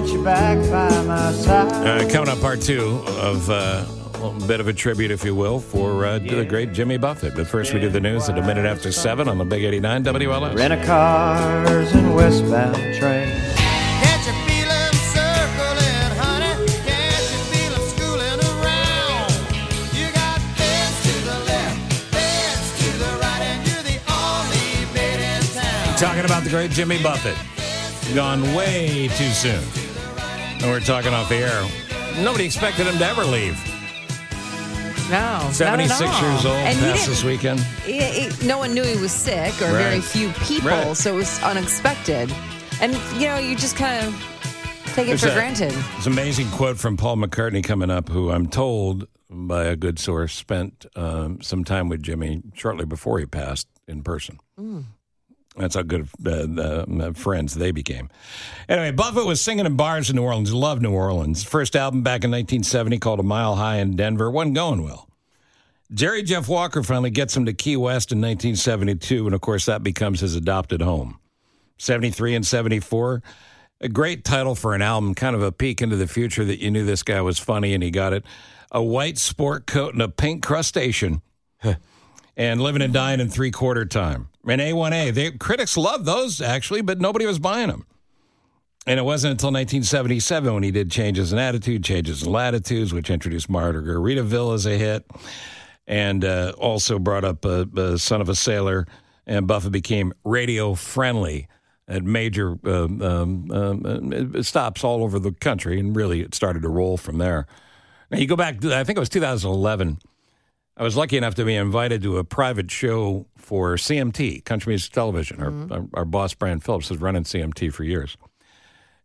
want 0.00 0.12
you 0.12 0.24
back 0.24 0.58
by 0.70 1.02
my 1.04 1.32
side. 1.32 1.70
Uh, 1.86 2.08
coming 2.10 2.30
up, 2.30 2.40
part 2.40 2.60
two 2.62 3.02
of 3.06 3.50
uh, 3.50 3.84
a 4.22 4.46
bit 4.46 4.58
of 4.60 4.66
a 4.66 4.72
tribute, 4.72 5.10
if 5.10 5.24
you 5.24 5.34
will, 5.34 5.60
for 5.60 6.06
uh, 6.06 6.18
the 6.18 6.44
great 6.44 6.72
Jimmy 6.72 6.96
Buffett. 6.96 7.34
But 7.34 7.46
first, 7.46 7.74
we 7.74 7.80
do 7.80 7.90
the 7.90 8.00
news 8.00 8.28
at 8.28 8.38
a 8.38 8.42
minute 8.42 8.64
after 8.64 8.92
seven 8.92 9.28
on 9.28 9.36
the 9.36 9.44
Big 9.44 9.62
89 9.62 10.04
WLS. 10.04 10.56
Rent 10.56 10.72
a 10.72 10.86
cars 10.86 11.92
and 11.92 12.14
westbound 12.14 12.76
trains. 12.76 13.54
Can't 14.00 14.26
you 14.26 14.32
feel 14.48 14.70
'em 14.70 14.94
circling, 15.12 16.12
honey? 16.16 16.66
Can't 16.88 17.26
you 17.32 17.40
feel 17.52 17.74
'em 17.74 17.88
schooling 17.92 18.40
around? 18.40 19.32
You 19.92 20.06
got 20.14 20.40
beds 20.56 20.96
to 21.04 21.12
the 21.28 21.38
left, 21.44 22.10
beds 22.10 22.72
to 22.80 22.98
the 23.04 23.12
right, 23.20 23.42
and 23.52 23.68
you're 23.68 23.82
the 23.82 24.00
only 24.08 24.94
bed 24.94 25.20
in 25.20 25.94
Talking 25.96 26.24
about 26.24 26.42
the 26.44 26.50
great 26.50 26.70
Jimmy 26.70 27.02
Buffett. 27.02 27.36
Gone 28.14 28.54
way 28.54 29.08
too 29.16 29.28
soon. 29.28 29.79
And 30.62 30.70
we're 30.70 30.80
talking 30.80 31.12
off 31.14 31.28
the 31.28 31.36
air. 31.36 32.22
Nobody 32.22 32.44
expected 32.44 32.86
him 32.86 32.98
to 32.98 33.06
ever 33.06 33.24
leave. 33.24 33.58
No, 35.10 35.16
not 35.18 35.44
at 35.48 35.54
76 35.54 36.00
all. 36.02 36.22
years 36.30 36.44
old, 36.46 36.54
And 36.56 36.78
passed 36.78 37.08
this 37.08 37.24
weekend. 37.24 37.64
no 38.46 38.58
one 38.58 38.72
knew 38.74 38.84
he 38.84 38.96
was 39.00 39.10
sick, 39.10 39.54
or 39.60 39.72
very 39.72 40.00
few 40.00 40.30
people, 40.44 40.68
Right. 40.68 40.96
so 40.96 41.14
it 41.14 41.16
was 41.16 41.42
unexpected. 41.42 42.32
And 42.80 42.92
you 43.20 43.26
know, 43.28 43.38
you 43.38 43.56
just 43.56 43.74
kind 43.76 44.06
of 44.06 44.14
take 44.94 45.06
it 45.06 45.08
There's 45.08 45.22
for 45.22 45.30
a- 45.30 45.34
granted. 45.34 45.72
It's 45.96 46.06
an 46.06 46.12
amazing 46.12 46.48
quote 46.50 46.78
from 46.78 46.96
Paul 46.96 47.16
McCartney 47.16 47.64
coming 47.64 47.90
up, 47.90 48.08
who 48.08 48.30
I'm 48.30 48.46
told 48.46 49.08
by 49.28 49.64
a 49.64 49.74
good 49.76 49.98
source 49.98 50.32
spent 50.32 50.86
um, 50.94 51.40
some 51.42 51.64
time 51.64 51.88
with 51.88 52.02
Jimmy 52.02 52.42
shortly 52.54 52.84
before 52.84 53.18
he 53.18 53.26
passed 53.26 53.66
in 53.88 54.02
person. 54.02 54.38
That's 55.56 55.74
how 55.74 55.82
good 55.82 56.08
uh, 56.24 56.30
uh, 56.30 57.12
friends 57.12 57.54
they 57.54 57.72
became. 57.72 58.08
Anyway, 58.68 58.92
Buffett 58.92 59.26
was 59.26 59.40
singing 59.40 59.66
in 59.66 59.76
bars 59.76 60.08
in 60.08 60.16
New 60.16 60.22
Orleans. 60.22 60.54
Loved 60.54 60.80
New 60.80 60.92
Orleans. 60.92 61.42
First 61.42 61.74
album 61.74 62.02
back 62.02 62.22
in 62.22 62.30
1970 62.30 62.98
called 62.98 63.20
A 63.20 63.24
Mile 63.24 63.56
High 63.56 63.78
in 63.78 63.96
Denver 63.96 64.30
wasn't 64.30 64.54
going 64.54 64.82
well. 64.82 65.08
Jerry 65.92 66.22
Jeff 66.22 66.48
Walker 66.48 66.84
finally 66.84 67.10
gets 67.10 67.36
him 67.36 67.46
to 67.46 67.52
Key 67.52 67.76
West 67.76 68.12
in 68.12 68.18
1972, 68.18 69.26
and 69.26 69.34
of 69.34 69.40
course 69.40 69.66
that 69.66 69.82
becomes 69.82 70.20
his 70.20 70.36
adopted 70.36 70.82
home. 70.82 71.18
73 71.78 72.36
and 72.36 72.46
74. 72.46 73.22
A 73.80 73.88
great 73.88 74.24
title 74.24 74.54
for 74.54 74.74
an 74.74 74.82
album, 74.82 75.14
kind 75.16 75.34
of 75.34 75.42
a 75.42 75.50
peek 75.50 75.82
into 75.82 75.96
the 75.96 76.06
future 76.06 76.44
that 76.44 76.60
you 76.60 76.70
knew 76.70 76.84
this 76.84 77.02
guy 77.02 77.20
was 77.22 77.38
funny 77.38 77.74
and 77.74 77.82
he 77.82 77.90
got 77.90 78.12
it. 78.12 78.24
A 78.70 78.82
white 78.82 79.18
sport 79.18 79.66
coat 79.66 79.94
and 79.94 80.02
a 80.02 80.08
pink 80.08 80.44
crustacean. 80.44 81.22
And 82.40 82.62
living 82.62 82.80
and 82.80 82.94
dying 82.94 83.20
in 83.20 83.28
three 83.28 83.50
quarter 83.50 83.84
time. 83.84 84.30
And 84.48 84.62
A1A, 84.62 85.12
they, 85.12 85.30
critics 85.32 85.76
loved 85.76 86.06
those 86.06 86.40
actually, 86.40 86.80
but 86.80 86.98
nobody 86.98 87.26
was 87.26 87.38
buying 87.38 87.68
them. 87.68 87.84
And 88.86 88.98
it 88.98 89.02
wasn't 89.02 89.32
until 89.32 89.48
1977 89.48 90.54
when 90.54 90.62
he 90.62 90.70
did 90.70 90.90
Changes 90.90 91.34
in 91.34 91.38
Attitude, 91.38 91.84
Changes 91.84 92.22
in 92.22 92.32
Latitudes, 92.32 92.94
which 92.94 93.10
introduced 93.10 93.50
Margaritaville 93.50 94.54
as 94.54 94.64
a 94.64 94.78
hit, 94.78 95.04
and 95.86 96.24
uh, 96.24 96.54
also 96.56 96.98
brought 96.98 97.24
up 97.24 97.44
uh, 97.44 97.66
uh, 97.76 97.98
Son 97.98 98.22
of 98.22 98.30
a 98.30 98.34
Sailor. 98.34 98.86
And 99.26 99.46
Buffett 99.46 99.72
became 99.72 100.14
radio 100.24 100.74
friendly 100.74 101.46
at 101.88 102.02
major 102.04 102.58
um, 102.64 103.02
um, 103.02 103.50
um, 103.50 104.32
uh, 104.34 104.42
stops 104.42 104.82
all 104.82 105.04
over 105.04 105.18
the 105.18 105.32
country, 105.32 105.78
and 105.78 105.94
really 105.94 106.22
it 106.22 106.34
started 106.34 106.62
to 106.62 106.70
roll 106.70 106.96
from 106.96 107.18
there. 107.18 107.46
Now 108.10 108.18
you 108.18 108.26
go 108.26 108.34
back, 108.34 108.64
I 108.64 108.82
think 108.82 108.96
it 108.96 109.00
was 109.00 109.10
2011. 109.10 109.98
I 110.80 110.82
was 110.82 110.96
lucky 110.96 111.18
enough 111.18 111.34
to 111.34 111.44
be 111.44 111.54
invited 111.56 112.00
to 112.04 112.16
a 112.16 112.24
private 112.24 112.70
show 112.70 113.26
for 113.36 113.74
CMT, 113.74 114.46
Country 114.46 114.70
Music 114.70 114.90
Television. 114.90 115.42
Our, 115.42 115.50
mm-hmm. 115.50 115.72
our, 115.72 115.86
our 115.92 116.04
boss, 116.06 116.32
Brian 116.32 116.58
Philips, 116.58 116.88
has 116.88 116.96
run 116.96 117.16
in 117.16 117.24
CMT 117.24 117.70
for 117.70 117.84
years. 117.84 118.16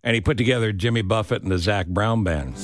And 0.01 0.15
he 0.15 0.21
put 0.21 0.37
together 0.37 0.71
Jimmy 0.71 1.01
Buffett 1.01 1.43
and 1.43 1.51
the 1.51 1.57
Zac 1.57 1.87
Brown 1.87 2.23
Band. 2.23 2.55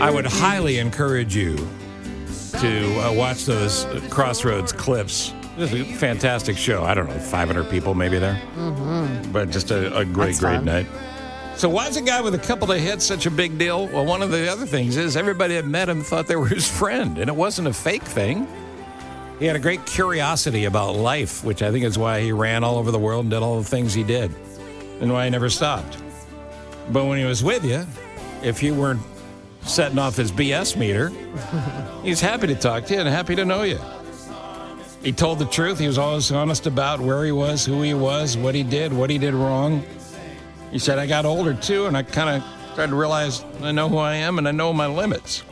I 0.00 0.10
would 0.10 0.26
highly 0.26 0.78
encourage 0.78 1.34
you 1.34 1.56
to 2.60 3.00
uh, 3.00 3.12
watch 3.12 3.44
those 3.44 3.86
Crossroads 4.10 4.72
clips. 4.72 5.32
This 5.56 5.72
is 5.72 5.80
a 5.80 5.84
fantastic 5.94 6.56
show. 6.56 6.84
I 6.84 6.94
don't 6.94 7.08
know, 7.08 7.18
500 7.18 7.70
people 7.70 7.94
maybe 7.94 8.18
there. 8.18 8.40
Mm-hmm. 8.56 9.32
But 9.32 9.50
just 9.50 9.70
a, 9.70 9.96
a 9.96 10.04
great, 10.04 10.26
That's 10.26 10.40
great 10.40 10.56
fun. 10.56 10.64
night. 10.66 10.86
So 11.56 11.70
why 11.70 11.88
is 11.88 11.96
a 11.96 12.02
guy 12.02 12.20
with 12.20 12.34
a 12.34 12.38
couple 12.38 12.70
of 12.70 12.78
hits 12.78 13.06
such 13.06 13.24
a 13.24 13.30
big 13.30 13.56
deal? 13.58 13.86
Well, 13.88 14.04
one 14.04 14.20
of 14.20 14.30
the 14.30 14.50
other 14.50 14.66
things 14.66 14.98
is 14.98 15.16
everybody 15.16 15.54
that 15.54 15.66
met 15.66 15.88
him 15.88 16.02
thought 16.02 16.26
they 16.26 16.36
were 16.36 16.46
his 16.48 16.68
friend, 16.68 17.16
and 17.16 17.28
it 17.30 17.36
wasn't 17.36 17.68
a 17.68 17.72
fake 17.72 18.02
thing. 18.02 18.46
He 19.38 19.46
had 19.46 19.56
a 19.56 19.60
great 19.60 19.84
curiosity 19.86 20.64
about 20.66 20.96
life, 20.96 21.42
which 21.44 21.62
I 21.62 21.70
think 21.70 21.84
is 21.84 21.98
why 21.98 22.20
he 22.20 22.32
ran 22.32 22.64
all 22.64 22.76
over 22.76 22.90
the 22.90 22.98
world 22.98 23.24
and 23.24 23.30
did 23.30 23.42
all 23.42 23.58
the 23.58 23.68
things 23.68 23.94
he 23.94 24.02
did, 24.02 24.30
and 25.00 25.12
why 25.12 25.24
he 25.24 25.30
never 25.30 25.48
stopped. 25.48 25.98
But 26.90 27.06
when 27.06 27.18
he 27.18 27.24
was 27.24 27.42
with 27.42 27.64
you, 27.64 27.86
if 28.42 28.62
you 28.62 28.74
weren't 28.74 29.00
setting 29.68 29.98
off 29.98 30.16
his 30.16 30.32
BS 30.32 30.76
meter, 30.76 31.12
he's 32.02 32.20
happy 32.20 32.46
to 32.46 32.54
talk 32.54 32.84
to 32.86 32.94
you 32.94 33.00
and 33.00 33.08
happy 33.08 33.34
to 33.36 33.44
know 33.44 33.62
you. 33.62 33.78
He 35.02 35.12
told 35.12 35.38
the 35.38 35.46
truth. 35.46 35.78
He 35.78 35.86
was 35.86 35.98
always 35.98 36.32
honest 36.32 36.66
about 36.66 37.00
where 37.00 37.24
he 37.24 37.32
was, 37.32 37.64
who 37.64 37.82
he 37.82 37.94
was, 37.94 38.36
what 38.36 38.54
he 38.54 38.62
did, 38.62 38.92
what 38.92 39.10
he 39.10 39.18
did 39.18 39.34
wrong. 39.34 39.84
He 40.72 40.78
said, 40.78 40.98
I 40.98 41.06
got 41.06 41.24
older 41.24 41.54
too, 41.54 41.86
and 41.86 41.96
I 41.96 42.02
kind 42.02 42.42
of 42.42 42.72
started 42.72 42.90
to 42.90 42.96
realize 42.96 43.44
I 43.62 43.72
know 43.72 43.88
who 43.88 43.98
I 43.98 44.16
am 44.16 44.38
and 44.38 44.48
I 44.48 44.50
know 44.50 44.72
my 44.72 44.86
limits. 44.86 45.44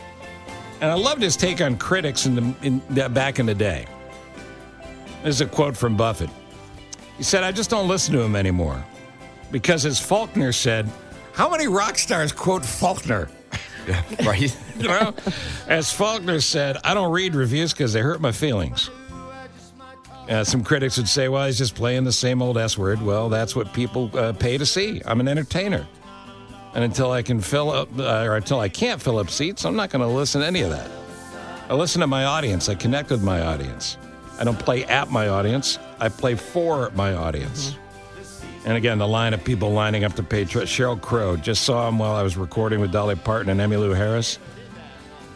And 0.80 0.90
I 0.90 0.94
loved 0.94 1.22
his 1.22 1.36
take 1.36 1.60
on 1.60 1.76
critics 1.76 2.26
in 2.26 2.34
the, 2.34 2.54
in, 2.62 2.78
back 3.12 3.38
in 3.38 3.46
the 3.46 3.54
day. 3.54 3.86
This 5.22 5.36
is 5.36 5.40
a 5.40 5.46
quote 5.46 5.76
from 5.76 5.96
Buffett. 5.96 6.30
He 7.16 7.22
said, 7.22 7.44
I 7.44 7.52
just 7.52 7.70
don't 7.70 7.88
listen 7.88 8.12
to 8.14 8.20
him 8.20 8.36
anymore. 8.36 8.84
Because 9.50 9.86
as 9.86 10.00
Faulkner 10.00 10.52
said, 10.52 10.90
how 11.32 11.48
many 11.48 11.68
rock 11.68 11.96
stars 11.96 12.32
quote 12.32 12.64
Faulkner? 12.64 13.28
Right? 14.24 14.56
You 14.76 14.88
know, 14.88 15.14
as 15.68 15.92
Faulkner 15.92 16.40
said, 16.40 16.78
I 16.82 16.94
don't 16.94 17.12
read 17.12 17.36
reviews 17.36 17.72
because 17.72 17.92
they 17.92 18.00
hurt 18.00 18.20
my 18.20 18.32
feelings. 18.32 18.90
Uh, 20.28 20.42
some 20.42 20.64
critics 20.64 20.96
would 20.96 21.08
say, 21.08 21.28
well, 21.28 21.46
he's 21.46 21.58
just 21.58 21.76
playing 21.76 22.02
the 22.02 22.12
same 22.12 22.42
old 22.42 22.58
S 22.58 22.76
word. 22.76 23.00
Well, 23.00 23.28
that's 23.28 23.54
what 23.54 23.72
people 23.72 24.10
uh, 24.18 24.32
pay 24.32 24.58
to 24.58 24.66
see. 24.66 25.00
I'm 25.06 25.20
an 25.20 25.28
entertainer. 25.28 25.86
And 26.74 26.82
until 26.82 27.12
I 27.12 27.22
can 27.22 27.40
fill 27.40 27.70
up, 27.70 27.88
uh, 27.96 28.24
or 28.24 28.36
until 28.36 28.58
I 28.58 28.68
can't 28.68 29.00
fill 29.00 29.18
up 29.18 29.30
seats, 29.30 29.64
I'm 29.64 29.76
not 29.76 29.90
going 29.90 30.02
to 30.02 30.08
listen 30.08 30.40
to 30.40 30.46
any 30.46 30.62
of 30.62 30.70
that. 30.70 30.90
I 31.68 31.74
listen 31.74 32.00
to 32.00 32.06
my 32.08 32.24
audience. 32.24 32.68
I 32.68 32.74
connect 32.74 33.10
with 33.10 33.22
my 33.22 33.42
audience. 33.42 33.96
I 34.38 34.44
don't 34.44 34.58
play 34.58 34.84
at 34.86 35.10
my 35.10 35.28
audience. 35.28 35.78
I 36.00 36.08
play 36.08 36.34
for 36.34 36.90
my 36.90 37.14
audience. 37.14 37.76
And 38.64 38.76
again, 38.76 38.98
the 38.98 39.06
line 39.06 39.34
of 39.34 39.44
people 39.44 39.72
lining 39.72 40.04
up 40.04 40.14
to 40.14 40.22
pay 40.22 40.44
tri- 40.44 40.62
Sheryl 40.62 41.00
Crow. 41.00 41.36
Just 41.36 41.64
saw 41.64 41.88
him 41.88 41.98
while 41.98 42.14
I 42.14 42.22
was 42.22 42.36
recording 42.36 42.80
with 42.80 42.92
Dolly 42.92 43.16
Parton 43.16 43.50
and 43.50 43.60
Emmylou 43.60 43.94
Harris. 43.94 44.38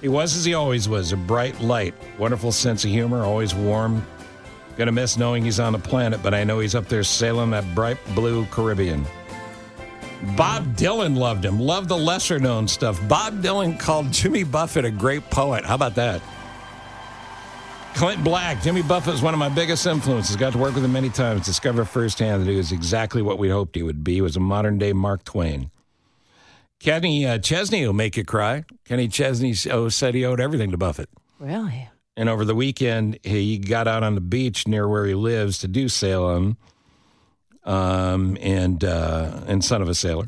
He 0.00 0.08
was 0.08 0.36
as 0.36 0.44
he 0.44 0.54
always 0.54 0.88
was, 0.88 1.12
a 1.12 1.16
bright 1.16 1.60
light, 1.60 1.94
wonderful 2.18 2.52
sense 2.52 2.84
of 2.84 2.90
humor, 2.90 3.24
always 3.24 3.54
warm. 3.54 4.06
Gonna 4.76 4.92
miss 4.92 5.16
knowing 5.16 5.44
he's 5.44 5.58
on 5.58 5.72
the 5.72 5.78
planet, 5.78 6.22
but 6.22 6.32
I 6.32 6.44
know 6.44 6.60
he's 6.60 6.76
up 6.76 6.86
there 6.86 7.02
sailing 7.02 7.50
that 7.50 7.74
bright 7.74 7.98
blue 8.14 8.46
Caribbean. 8.46 9.04
Bob 10.36 10.76
Dylan 10.76 11.16
loved 11.16 11.44
him, 11.44 11.58
loved 11.58 11.88
the 11.88 11.96
lesser 11.96 12.38
known 12.38 12.66
stuff. 12.68 13.00
Bob 13.08 13.42
Dylan 13.42 13.78
called 13.78 14.12
Jimmy 14.12 14.44
Buffett 14.44 14.84
a 14.84 14.90
great 14.90 15.28
poet. 15.30 15.64
How 15.64 15.74
about 15.74 15.96
that? 15.96 16.22
Clint 17.98 18.22
Black, 18.22 18.62
Jimmy 18.62 18.82
Buffett 18.82 19.14
is 19.14 19.22
one 19.22 19.34
of 19.34 19.40
my 19.40 19.48
biggest 19.48 19.84
influences. 19.84 20.36
Got 20.36 20.52
to 20.52 20.58
work 20.58 20.72
with 20.76 20.84
him 20.84 20.92
many 20.92 21.08
times. 21.08 21.44
Discovered 21.44 21.86
firsthand 21.86 22.40
that 22.40 22.48
he 22.48 22.56
was 22.56 22.70
exactly 22.70 23.22
what 23.22 23.40
we 23.40 23.48
hoped 23.48 23.74
he 23.74 23.82
would 23.82 24.04
be. 24.04 24.14
He 24.14 24.20
was 24.20 24.36
a 24.36 24.40
modern 24.40 24.78
day 24.78 24.92
Mark 24.92 25.24
Twain. 25.24 25.72
Kenny 26.78 27.26
uh, 27.26 27.38
Chesney 27.38 27.84
will 27.84 27.94
make 27.94 28.16
you 28.16 28.24
cry. 28.24 28.62
Kenny 28.84 29.08
Chesney 29.08 29.52
oh, 29.72 29.88
said 29.88 30.14
he 30.14 30.24
owed 30.24 30.38
everything 30.38 30.70
to 30.70 30.76
Buffett. 30.76 31.08
Really? 31.40 31.88
And 32.16 32.28
over 32.28 32.44
the 32.44 32.54
weekend, 32.54 33.18
he 33.24 33.58
got 33.58 33.88
out 33.88 34.04
on 34.04 34.14
the 34.14 34.20
beach 34.20 34.68
near 34.68 34.86
where 34.86 35.04
he 35.04 35.14
lives 35.14 35.58
to 35.58 35.66
do 35.66 35.88
Salem, 35.88 36.56
um, 37.64 38.38
and 38.40 38.84
uh, 38.84 39.40
and 39.48 39.64
son 39.64 39.82
of 39.82 39.88
a 39.88 39.94
sailor, 39.96 40.26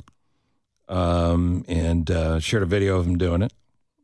um, 0.89 1.65
and 1.69 2.11
uh, 2.11 2.41
shared 2.41 2.65
a 2.65 2.67
video 2.67 2.99
of 2.99 3.07
him 3.07 3.17
doing 3.17 3.43
it. 3.43 3.53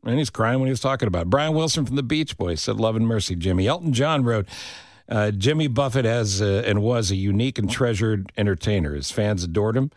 And 0.07 0.17
he's 0.17 0.29
crying 0.29 0.59
when 0.59 0.67
he 0.67 0.71
was 0.71 0.79
talking 0.79 1.07
about 1.07 1.23
it. 1.23 1.29
Brian 1.29 1.53
Wilson 1.53 1.85
from 1.85 1.95
the 1.95 2.03
Beach 2.03 2.37
Boys 2.37 2.61
said, 2.61 2.77
"Love 2.77 2.95
and 2.95 3.05
mercy, 3.05 3.35
Jimmy." 3.35 3.67
Elton 3.67 3.93
John 3.93 4.23
wrote, 4.23 4.47
uh, 5.09 5.31
"Jimmy 5.31 5.67
Buffett 5.67 6.05
has 6.05 6.41
uh, 6.41 6.63
and 6.65 6.81
was 6.81 7.11
a 7.11 7.15
unique 7.15 7.59
and 7.59 7.69
treasured 7.69 8.31
entertainer. 8.37 8.95
His 8.95 9.11
fans 9.11 9.43
adored 9.43 9.77
him." 9.77 9.91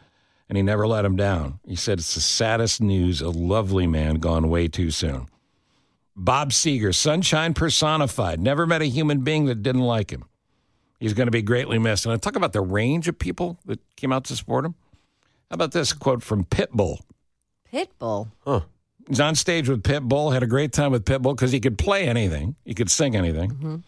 And 0.49 0.57
he 0.57 0.65
never 0.65 0.85
let 0.89 1.05
him 1.05 1.15
down. 1.15 1.61
He 1.65 1.77
said, 1.77 2.01
It's 2.01 2.13
the 2.17 2.21
saddest 2.21 2.81
news. 2.81 3.21
A 3.21 3.31
lovely 3.31 3.87
man 3.87 4.17
gone 4.17 4.51
way 4.51 4.67
too 4.67 4.91
soon. 4.91 5.29
Bob 6.17 6.51
Seger, 6.51 6.93
sunshine 6.93 7.55
personified. 7.55 8.41
Never 8.41 8.67
met 8.67 8.83
a 8.83 8.87
human 8.87 9.21
being 9.21 9.45
that 9.45 9.63
didn't 9.63 9.83
like 9.83 10.11
him. 10.11 10.25
He's 10.99 11.15
going 11.15 11.29
to 11.29 11.33
be 11.33 11.41
greatly 11.41 11.79
missed. 11.79 12.05
And 12.05 12.13
I 12.13 12.17
talk 12.17 12.35
about 12.35 12.53
the 12.53 12.61
range 12.61 13.07
of 13.07 13.17
people 13.17 13.59
that 13.67 13.79
came 13.95 14.13
out 14.13 14.25
to 14.25 14.37
support 14.37 14.65
him. 14.65 14.75
How 15.51 15.55
about 15.55 15.71
this 15.71 15.93
quote 15.93 16.23
from 16.23 16.45
Pitbull? 16.45 16.99
Pitbull. 17.73 18.29
He's 19.09 19.21
on 19.21 19.35
stage 19.35 19.69
with 19.69 19.83
Pitbull, 19.83 20.33
had 20.33 20.43
a 20.43 20.47
great 20.47 20.73
time 20.73 20.93
with 20.93 21.05
Pitbull 21.05 21.35
because 21.35 21.53
he 21.53 21.61
could 21.61 21.79
play 21.79 22.07
anything, 22.09 22.55
he 22.65 22.75
could 22.75 22.91
sing 22.91 23.17
anything. 23.17 23.83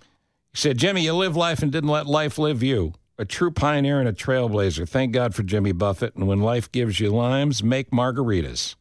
He 0.53 0.59
said, 0.59 0.79
Jimmy, 0.79 1.03
you 1.03 1.15
live 1.15 1.37
life 1.37 1.63
and 1.63 1.71
didn't 1.71 1.91
let 1.91 2.07
life 2.07 2.39
live 2.39 2.63
you. 2.63 2.93
A 3.19 3.25
true 3.25 3.51
pioneer 3.51 4.01
and 4.01 4.09
a 4.09 4.13
trailblazer. 4.13 4.89
Thank 4.89 5.13
God 5.13 5.35
for 5.35 5.43
Jimmy 5.43 5.73
Buffett. 5.73 6.17
And 6.17 6.27
when 6.27 6.41
life 6.41 6.71
gives 6.73 6.99
you 6.99 7.11
limes, 7.11 7.63
make 7.63 7.91
margaritas. 7.91 8.75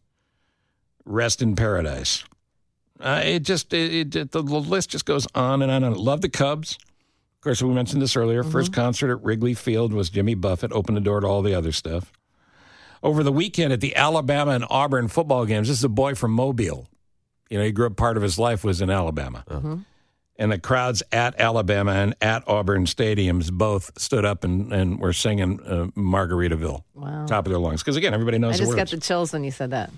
Rest 1.06 1.42
in 1.42 1.56
paradise. 1.56 2.24
Uh, 3.00 3.22
it 3.24 3.44
just, 3.44 3.74
it, 3.74 4.16
it, 4.16 4.32
the 4.32 4.42
list 4.42 4.90
just 4.90 5.06
goes 5.06 5.28
on 5.36 5.62
and 5.62 5.72
on 5.72 5.84
and 5.84 5.96
on. 5.96 6.02
Love 6.02 6.22
the 6.22 6.30
Cubs. 6.30 6.78
Of 7.42 7.42
course, 7.42 7.62
we 7.62 7.74
mentioned 7.74 8.02
this 8.02 8.16
earlier. 8.16 8.44
First 8.44 8.72
concert 8.72 9.12
at 9.12 9.24
Wrigley 9.24 9.54
Field 9.54 9.94
was 9.94 10.10
Jimmy 10.10 10.36
Buffett, 10.36 10.72
opened 10.72 10.98
the 10.98 11.02
door 11.02 11.20
to 11.22 11.28
all 11.28 11.42
the 11.42 11.56
other 11.56 11.72
stuff. 11.72 12.12
Over 13.03 13.24
the 13.24 13.31
weekend 13.31 13.74
at 13.74 13.81
the 13.81 13.96
Alabama 13.96 14.51
and 14.51 14.65
Auburn 14.70 15.08
football 15.08 15.46
games, 15.46 15.67
this 15.67 15.77
is 15.77 15.84
a 15.84 15.89
boy 15.89 16.13
from 16.15 16.31
Mobile. 16.31 16.88
You 17.50 17.58
know, 17.58 17.65
he 17.65 17.72
grew 17.72 17.88
up, 17.88 17.96
part 17.96 18.15
of 18.15 18.24
his 18.24 18.38
life 18.38 18.63
was 18.63 18.79
in 18.81 18.89
Alabama. 18.89 19.43
And 20.38 20.51
the 20.51 20.58
crowds 20.60 21.03
at 21.12 21.39
Alabama 21.39 21.91
and 21.91 22.15
at 22.22 22.48
Auburn 22.48 22.86
stadiums 22.86 23.51
both 23.51 23.91
stood 24.00 24.25
up 24.25 24.43
and, 24.43 24.72
and 24.74 25.00
were 25.00 25.13
singing 25.13 25.60
uh, 25.62 25.88
Margaritaville, 25.96 26.84
Wow. 26.96 27.25
top 27.27 27.46
of 27.46 27.51
their 27.51 27.60
lungs. 27.60 27.81
Because 27.84 27.96
again, 27.96 28.13
everybody 28.13 28.39
knows 28.39 28.55
I 28.55 28.63
just 28.65 28.75
got 28.75 28.88
the 28.89 28.98
chills 28.98 29.34
when 29.34 29.43
you 29.43 29.51
said 29.51 29.70
that. 29.72 29.91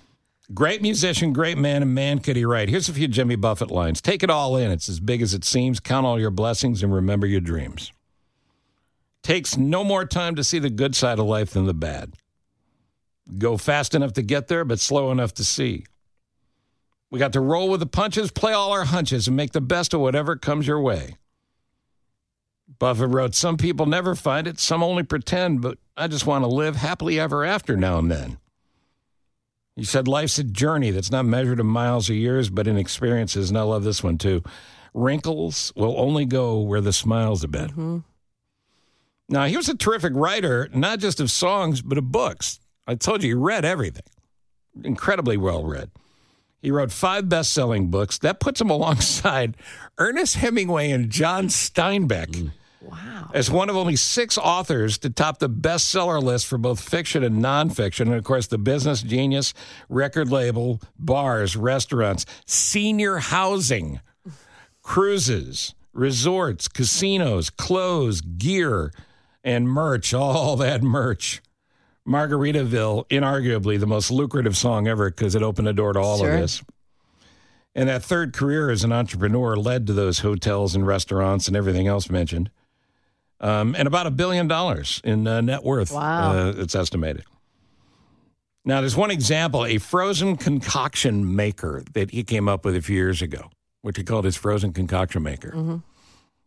Great 0.54 0.82
musician, 0.82 1.32
great 1.32 1.58
man, 1.58 1.82
and 1.82 1.96
man 1.96 2.20
could 2.20 2.36
he 2.36 2.44
write. 2.44 2.68
Here's 2.68 2.90
a 2.90 2.94
few 2.94 3.08
Jimmy 3.08 3.38
Buffett 3.38 3.72
lines. 3.72 4.02
Take 4.02 4.24
it 4.24 4.30
all 4.30 4.58
in. 4.58 4.72
It's 4.72 4.90
as 4.90 5.00
big 5.00 5.22
as 5.22 5.34
it 5.34 5.46
seems. 5.46 5.80
Count 5.80 6.06
all 6.06 6.20
your 6.20 6.32
blessings 6.32 6.84
and 6.84 6.94
remember 6.94 7.26
your 7.26 7.40
dreams. 7.42 7.94
Takes 9.22 9.56
no 9.56 9.86
more 9.86 10.04
time 10.04 10.36
to 10.36 10.44
see 10.44 10.60
the 10.60 10.70
good 10.70 10.96
side 10.96 11.20
of 11.20 11.26
life 11.26 11.52
than 11.52 11.66
the 11.66 11.74
bad. 11.74 12.14
Go 13.38 13.58
fast 13.58 13.96
enough 13.96 14.14
to 14.14 14.22
get 14.22 14.48
there, 14.48 14.66
but 14.66 14.80
slow 14.80 15.12
enough 15.12 15.34
to 15.36 15.44
see. 15.44 15.86
We 17.10 17.20
got 17.20 17.34
to 17.34 17.42
roll 17.42 17.70
with 17.70 17.80
the 17.80 17.86
punches, 17.86 18.32
play 18.32 18.54
all 18.54 18.72
our 18.72 18.86
hunches, 18.86 19.28
and 19.28 19.38
make 19.38 19.52
the 19.52 19.62
best 19.62 19.94
of 19.94 20.02
whatever 20.02 20.36
comes 20.36 20.68
your 20.68 20.82
way. 20.82 21.18
Buffett 22.80 23.10
wrote, 23.10 23.36
Some 23.36 23.58
people 23.58 23.86
never 23.86 24.16
find 24.16 24.48
it, 24.48 24.60
some 24.60 24.82
only 24.82 25.04
pretend, 25.04 25.62
but 25.62 25.78
I 25.96 26.08
just 26.08 26.26
want 26.26 26.44
to 26.44 26.48
live 26.48 26.76
happily 26.76 27.20
ever 27.20 27.46
after 27.46 27.78
now 27.78 28.00
and 28.00 28.10
then. 28.10 28.40
He 29.76 29.84
said, 29.84 30.08
Life's 30.08 30.38
a 30.38 30.44
journey 30.44 30.92
that's 30.92 31.12
not 31.12 31.26
measured 31.26 31.60
in 31.60 31.66
miles 31.66 32.10
or 32.10 32.14
years, 32.14 32.50
but 32.50 32.68
in 32.68 32.78
experiences. 32.78 33.50
And 33.50 33.58
I 33.58 33.64
love 33.64 33.84
this 33.84 34.04
one 34.04 34.18
too. 34.18 34.44
Wrinkles 34.94 35.74
will 35.76 36.00
only 36.00 36.26
go 36.26 36.60
where 36.60 36.82
the 36.82 36.94
smiles 36.94 37.42
have 37.42 37.52
been. 37.52 37.70
Mm-hmm. 37.70 37.98
Now, 39.30 39.46
he 39.46 39.58
was 39.58 39.70
a 39.70 39.78
terrific 39.78 40.14
writer, 40.16 40.70
not 40.74 41.00
just 41.00 41.20
of 41.20 41.32
songs, 41.32 41.82
but 41.82 41.98
of 41.98 42.12
books. 42.12 42.60
I 42.88 42.96
told 42.96 43.24
you, 43.24 43.30
he 43.30 43.34
read 43.34 43.66
everything, 43.66 44.04
incredibly 44.84 45.38
well 45.38 45.64
read. 45.64 45.92
He 46.62 46.72
wrote 46.72 46.92
five 46.92 47.28
best 47.28 47.54
selling 47.54 47.92
books. 47.92 48.18
That 48.20 48.40
puts 48.40 48.62
him 48.62 48.70
alongside 48.72 49.58
Ernest 49.98 50.38
Hemingway 50.38 50.92
and 50.92 51.10
John 51.10 51.48
Steinbeck 51.48 52.28
mm. 52.28 52.52
Wow. 52.82 53.32
as 53.34 53.50
one 53.52 53.70
of 53.70 53.76
only 53.76 53.96
six 53.96 54.38
authors 54.38 54.98
to 55.00 55.10
top 55.10 55.40
the 55.40 55.50
bestseller 55.50 56.22
list 56.22 56.48
for 56.48 56.58
both 56.58 56.82
fiction 56.82 57.24
and 57.24 57.44
nonfiction. 57.44 58.02
And 58.02 58.16
of 58.16 58.24
course, 58.24 58.48
the 58.48 58.58
business 58.58 59.02
genius, 59.02 59.54
record 59.90 60.32
label, 60.32 60.82
bars, 60.98 61.56
restaurants, 61.56 62.26
senior 62.46 63.18
housing, 63.18 64.00
cruises, 64.82 65.74
resorts, 65.94 66.68
casinos, 66.68 67.50
clothes, 67.50 68.22
gear, 68.22 68.92
and 69.44 69.68
merch. 69.68 70.14
All 70.14 70.56
that 70.58 70.82
merch. 70.82 71.42
Margaritaville, 72.08 73.08
inarguably 73.10 73.80
the 73.80 73.88
most 73.88 74.12
lucrative 74.12 74.58
song 74.58 74.88
ever 74.88 75.10
because 75.10 75.36
it 75.36 75.42
opened 75.42 75.68
the 75.68 75.74
door 75.74 75.94
to 75.94 76.00
all 76.00 76.18
Sure. 76.20 76.34
of 76.34 76.40
this. 76.42 76.62
And 77.76 77.90
that 77.90 78.04
third 78.04 78.34
career 78.34 78.70
as 78.70 78.84
an 78.84 78.92
entrepreneur 78.92 79.56
led 79.56 79.88
to 79.88 79.94
those 79.94 80.20
hotels 80.20 80.76
and 80.76 80.86
restaurants 80.86 81.48
and 81.48 81.58
everything 81.58 81.88
else 81.88 82.10
mentioned. 82.10 82.52
Um, 83.40 83.76
and 83.78 83.88
about 83.88 84.06
a 84.06 84.12
billion 84.12 84.48
dollars 84.48 85.02
in 85.04 85.26
uh, 85.28 85.42
net 85.42 85.64
worth, 85.64 85.92
Wow. 85.92 86.32
uh, 86.50 86.54
it's 86.56 86.76
estimated. 86.76 87.24
Now, 88.66 88.80
there's 88.80 88.96
one 88.96 89.12
example 89.12 89.66
a 89.66 89.78
frozen 89.78 90.38
concoction 90.38 91.36
maker 91.36 91.84
that 91.94 92.12
he 92.12 92.24
came 92.24 92.48
up 92.48 92.64
with 92.64 92.76
a 92.76 92.82
few 92.82 92.96
years 92.96 93.22
ago, 93.22 93.50
which 93.82 93.98
he 93.98 94.04
called 94.04 94.24
his 94.24 94.38
frozen 94.38 94.72
concoction 94.72 95.24
maker. 95.24 95.82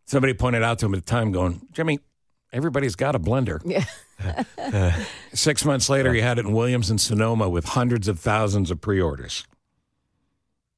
Somebody 0.05 0.33
pointed 0.33 0.63
out 0.63 0.79
to 0.79 0.85
him 0.87 0.95
at 0.95 1.05
the 1.05 1.09
time, 1.09 1.31
going, 1.31 1.61
Jimmy, 1.73 1.99
everybody's 2.53 2.95
got 2.95 3.15
a 3.15 3.19
blender. 3.19 3.61
Yeah. 3.65 4.95
Six 5.33 5.65
months 5.65 5.89
later, 5.89 6.13
he 6.13 6.21
had 6.21 6.39
it 6.39 6.45
in 6.45 6.53
Williams 6.53 6.89
and 6.89 6.99
Sonoma 6.99 7.49
with 7.49 7.65
hundreds 7.65 8.07
of 8.07 8.19
thousands 8.19 8.71
of 8.71 8.81
pre 8.81 8.99
orders. 8.99 9.45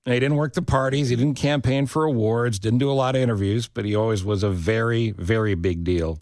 He 0.06 0.20
didn't 0.20 0.38
work 0.38 0.54
the 0.54 0.62
parties, 0.62 1.10
he 1.10 1.16
didn't 1.16 1.36
campaign 1.36 1.86
for 1.86 2.04
awards, 2.04 2.58
didn't 2.58 2.80
do 2.80 2.90
a 2.90 2.94
lot 2.94 3.16
of 3.16 3.22
interviews, 3.22 3.68
but 3.68 3.86
he 3.86 3.96
always 3.96 4.24
was 4.24 4.44
a 4.44 4.50
very, 4.50 5.12
very 5.12 5.56
big 5.56 5.84
deal. 5.84 6.20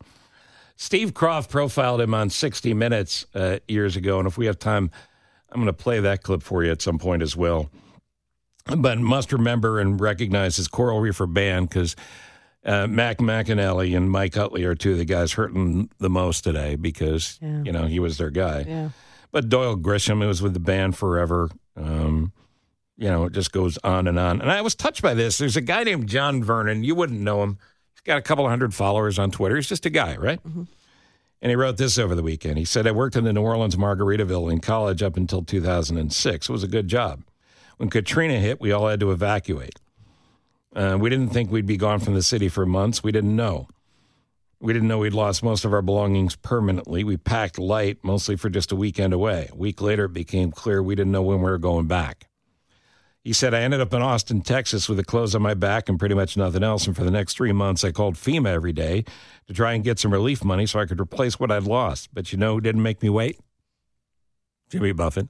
Steve 0.76 1.14
Kroft 1.14 1.50
profiled 1.50 2.02
him 2.02 2.14
on 2.14 2.30
60 2.30 2.74
Minutes 2.74 3.26
uh, 3.34 3.60
years 3.68 3.96
ago, 3.96 4.20
and 4.20 4.28
if 4.28 4.38
we 4.38 4.46
have 4.46 4.60
time, 4.60 4.92
I'm 5.50 5.62
going 5.62 5.68
to 5.68 5.74
play 5.74 6.00
that 6.00 6.22
clip 6.22 6.44
for 6.44 6.64
you 6.64 6.72
at 6.72 6.82
some 6.82 7.00
point 7.00 7.22
as 7.22 7.36
well. 7.36 7.70
But 8.66 9.00
must 9.00 9.32
remember 9.32 9.80
and 9.80 10.00
recognize 10.00 10.58
his 10.58 10.68
Coral 10.68 11.00
Reefer 11.00 11.26
Band 11.26 11.70
because 11.70 11.96
uh, 12.66 12.88
Mac 12.88 13.18
McAnally 13.20 13.96
and 13.96 14.10
Mike 14.12 14.36
Utley 14.38 14.64
are 14.66 14.76
two 14.76 14.94
of 14.94 14.98
the 14.98 15.06
guys 15.06 15.34
hurting 15.34 15.90
the 16.00 16.10
most 16.10 16.44
today 16.44 16.76
because 16.76 17.40
Yeah. 17.42 17.62
you 17.64 17.72
know 17.72 17.86
he 17.86 18.00
was 18.00 18.18
their 18.18 18.30
guy. 18.32 18.66
Yeah. 18.68 18.90
But 19.32 19.50
Doyle 19.50 19.76
Grisham, 19.78 20.22
who 20.22 20.28
was 20.28 20.42
with 20.42 20.54
the 20.54 20.60
band 20.60 20.98
forever, 20.98 21.50
um, 21.76 22.32
you 22.98 23.08
know, 23.10 23.26
it 23.26 23.34
just 23.34 23.52
goes 23.52 23.78
on 23.84 24.08
and 24.08 24.18
on. 24.18 24.42
And 24.42 24.50
I 24.52 24.62
was 24.62 24.74
touched 24.74 25.02
by 25.02 25.14
this. 25.14 25.38
There's 25.38 25.56
a 25.58 25.62
guy 25.62 25.84
named 25.84 26.08
John 26.08 26.44
Vernon. 26.44 26.84
You 26.84 26.96
wouldn't 26.96 27.20
know 27.20 27.44
him. 27.44 27.58
He's 27.94 28.02
got 28.02 28.18
a 28.18 28.22
couple 28.22 28.48
hundred 28.50 28.74
followers 28.74 29.20
on 29.20 29.30
Twitter. 29.32 29.56
He's 29.56 29.68
just 29.68 29.86
a 29.86 29.90
guy, 29.92 30.16
right? 30.18 30.40
And 30.44 31.50
he 31.52 31.56
wrote 31.56 31.78
this 31.78 32.00
over 32.00 32.16
the 32.16 32.24
weekend. 32.24 32.58
He 32.58 32.66
said, 32.66 32.88
I 32.88 32.92
worked 32.92 33.16
in 33.16 33.24
the 33.26 33.34
New 33.34 33.42
Orleans 33.44 33.76
Margaritaville 33.76 34.52
in 34.52 34.60
college 34.60 35.04
up 35.04 35.16
until 35.18 35.44
2006. 35.44 36.50
It 36.50 36.52
was 36.52 36.64
a 36.64 36.68
good 36.68 36.88
job. 36.88 37.22
When 37.78 37.90
Katrina 37.92 38.40
hit, 38.40 38.60
we 38.60 38.72
all 38.72 38.88
had 38.88 39.00
to 39.02 39.12
evacuate. 39.12 39.76
Uh, 40.76 40.98
we 41.00 41.10
didn't 41.10 41.30
think 41.30 41.52
we'd 41.52 41.66
be 41.66 41.78
gone 41.78 42.00
from 42.00 42.14
the 42.14 42.22
city 42.22 42.50
for 42.50 42.66
months. 42.66 43.04
We 43.04 43.12
didn't 43.12 43.36
know. 43.36 43.68
We 44.60 44.74
didn't 44.74 44.88
know 44.88 45.00
we'd 45.00 45.14
lost 45.14 45.44
most 45.44 45.66
of 45.66 45.74
our 45.74 45.82
belongings 45.82 46.36
permanently. 46.36 47.04
We 47.04 47.18
packed 47.18 47.60
light, 47.60 48.00
mostly 48.04 48.36
for 48.36 48.50
just 48.50 48.72
a 48.72 48.76
weekend 48.76 49.14
away. 49.14 49.50
A 49.52 49.56
week 49.56 49.82
later, 49.82 50.06
it 50.06 50.14
became 50.14 50.52
clear 50.52 50.82
we 50.82 50.96
didn't 50.96 51.12
know 51.12 51.22
when 51.22 51.38
we 51.38 51.44
were 51.44 51.60
going 51.60 51.88
back. 51.88 52.28
He 53.24 53.34
said, 53.34 53.54
I 53.54 53.62
ended 53.62 53.82
up 53.82 53.94
in 53.94 54.02
Austin, 54.02 54.42
Texas 54.42 54.88
with 54.88 54.98
the 54.98 55.04
clothes 55.04 55.36
on 55.36 55.42
my 55.42 55.54
back 55.54 55.90
and 55.90 56.00
pretty 56.00 56.16
much 56.16 56.38
nothing 56.38 56.64
else. 56.64 56.88
And 56.88 56.96
for 56.96 57.04
the 57.04 57.12
next 57.12 57.36
three 57.36 57.52
months, 57.52 57.84
I 57.84 57.92
called 57.92 58.16
FEMA 58.16 58.48
every 58.48 58.72
day 58.72 59.04
to 59.48 59.54
try 59.54 59.74
and 59.74 59.84
get 59.84 60.00
some 60.00 60.14
relief 60.14 60.44
money 60.46 60.66
so 60.66 60.80
I 60.80 60.86
could 60.86 61.00
replace 61.00 61.40
what 61.40 61.52
I'd 61.52 61.64
lost. 61.64 62.10
But 62.14 62.32
you 62.32 62.38
know 62.38 62.54
who 62.54 62.62
didn't 62.62 62.84
make 62.84 63.04
me 63.04 63.10
wait? 63.10 63.38
Jimmy 64.70 64.94
Buffett. 64.94 65.28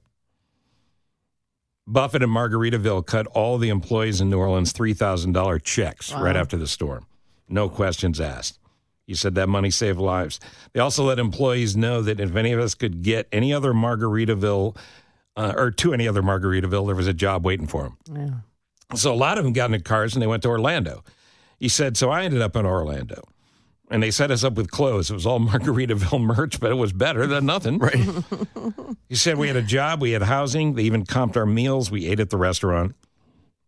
Buffett 1.87 2.21
and 2.21 2.31
Margaritaville 2.31 3.05
cut 3.05 3.27
all 3.27 3.57
the 3.57 3.69
employees 3.69 4.19
in 4.19 4.29
New 4.29 4.37
Orleans 4.37 4.73
$3,000 4.73 5.63
checks 5.63 6.13
right 6.13 6.35
after 6.35 6.57
the 6.57 6.67
storm. 6.67 7.07
No 7.47 7.69
questions 7.69 8.19
asked. 8.19 8.59
He 9.05 9.15
said 9.15 9.35
that 9.35 9.47
money 9.47 9.71
saved 9.71 9.99
lives. 9.99 10.37
They 10.73 10.81
also 10.81 11.05
let 11.05 11.17
employees 11.17 11.77
know 11.77 12.01
that 12.01 12.19
if 12.19 12.35
any 12.35 12.51
of 12.51 12.59
us 12.59 12.75
could 12.75 13.03
get 13.03 13.29
any 13.31 13.53
other 13.53 13.71
Margaritaville 13.71 14.75
uh, 15.37 15.53
or 15.55 15.71
to 15.71 15.93
any 15.93 16.09
other 16.09 16.21
Margaritaville, 16.21 16.85
there 16.87 16.95
was 16.95 17.07
a 17.07 17.13
job 17.13 17.45
waiting 17.45 17.67
for 17.67 17.83
them. 17.83 17.97
Yeah. 18.13 18.97
So 18.97 19.13
a 19.13 19.15
lot 19.15 19.37
of 19.37 19.45
them 19.45 19.53
got 19.53 19.73
in 19.73 19.81
cars 19.81 20.13
and 20.13 20.21
they 20.21 20.27
went 20.27 20.43
to 20.43 20.49
Orlando. 20.49 21.05
He 21.57 21.69
said, 21.69 21.95
so 21.95 22.09
I 22.09 22.23
ended 22.23 22.41
up 22.41 22.55
in 22.57 22.65
Orlando. 22.65 23.23
And 23.89 24.03
they 24.03 24.11
set 24.11 24.31
us 24.31 24.43
up 24.43 24.53
with 24.55 24.69
clothes. 24.69 25.09
It 25.09 25.13
was 25.13 25.25
all 25.25 25.39
Margaritaville 25.41 26.21
merch, 26.21 26.59
but 26.59 26.71
it 26.71 26.75
was 26.75 26.93
better 26.93 27.25
than 27.27 27.45
nothing. 27.45 27.79
Right. 27.87 28.05
he 29.07 29.15
said 29.15 29.37
we 29.37 29.47
had 29.47 29.55
a 29.55 29.61
job, 29.61 30.01
we 30.01 30.11
had 30.11 30.23
housing. 30.23 30.73
They 30.73 30.83
even 30.83 31.05
comped 31.05 31.37
our 31.37 31.45
meals. 31.45 31.89
We 31.89 32.07
ate 32.07 32.19
at 32.19 32.29
the 32.29 32.37
restaurant. 32.37 32.95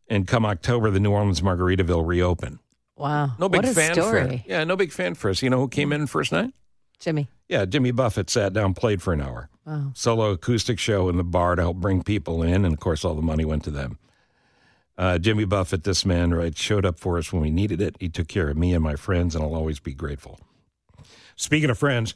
And 0.07 0.27
come 0.27 0.45
October, 0.45 0.89
the 0.89 0.99
New 0.99 1.11
Orleans 1.11 1.41
Margaritaville 1.41 2.05
reopened. 2.05 2.59
Wow. 2.97 3.31
No 3.39 3.47
big 3.47 3.63
what 3.63 3.71
a 3.71 3.73
fan 3.73 3.93
story. 3.93 4.39
for 4.39 4.49
Yeah, 4.49 4.63
no 4.65 4.75
big 4.75 4.91
fan 4.91 5.15
for 5.15 5.29
us. 5.29 5.41
You 5.41 5.49
know 5.49 5.59
who 5.59 5.69
came 5.69 5.93
in 5.93 6.07
first 6.07 6.31
night? 6.31 6.51
Jimmy. 6.99 7.29
Yeah, 7.47 7.65
Jimmy 7.65 7.91
Buffett 7.91 8.29
sat 8.29 8.51
down, 8.53 8.73
played 8.73 9.01
for 9.01 9.13
an 9.13 9.21
hour. 9.21 9.49
Wow. 9.65 9.91
Solo 9.95 10.31
acoustic 10.31 10.79
show 10.79 11.07
in 11.07 11.17
the 11.17 11.23
bar 11.23 11.55
to 11.55 11.61
help 11.61 11.77
bring 11.77 12.03
people 12.03 12.43
in, 12.43 12.65
and 12.65 12.73
of 12.73 12.79
course, 12.79 13.05
all 13.05 13.15
the 13.15 13.21
money 13.21 13.45
went 13.45 13.63
to 13.63 13.71
them. 13.71 13.97
Uh, 14.99 15.17
Jimmy 15.17 15.45
Buffett, 15.45 15.85
this 15.85 16.05
man, 16.05 16.33
right, 16.33 16.57
showed 16.57 16.85
up 16.85 16.99
for 16.99 17.17
us 17.17 17.31
when 17.31 17.41
we 17.41 17.49
needed 17.49 17.79
it. 17.79 17.95
He 18.01 18.09
took 18.09 18.27
care 18.27 18.49
of 18.49 18.57
me 18.57 18.73
and 18.73 18.83
my 18.83 18.97
friends, 18.97 19.33
and 19.33 19.41
I'll 19.41 19.55
always 19.55 19.79
be 19.79 19.93
grateful. 19.93 20.41
Speaking 21.37 21.69
of 21.69 21.77
friends, 21.77 22.15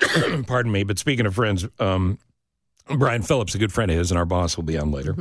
pardon 0.48 0.72
me, 0.72 0.82
but 0.82 0.98
speaking 0.98 1.26
of 1.26 1.34
friends, 1.36 1.68
um, 1.78 2.18
Brian 2.88 3.22
Philips, 3.22 3.54
a 3.54 3.58
good 3.58 3.72
friend 3.72 3.88
of 3.88 3.96
his, 3.96 4.10
and 4.10 4.18
our 4.18 4.24
boss 4.24 4.56
will 4.56 4.64
be 4.64 4.76
on 4.76 4.90
later. 4.90 5.14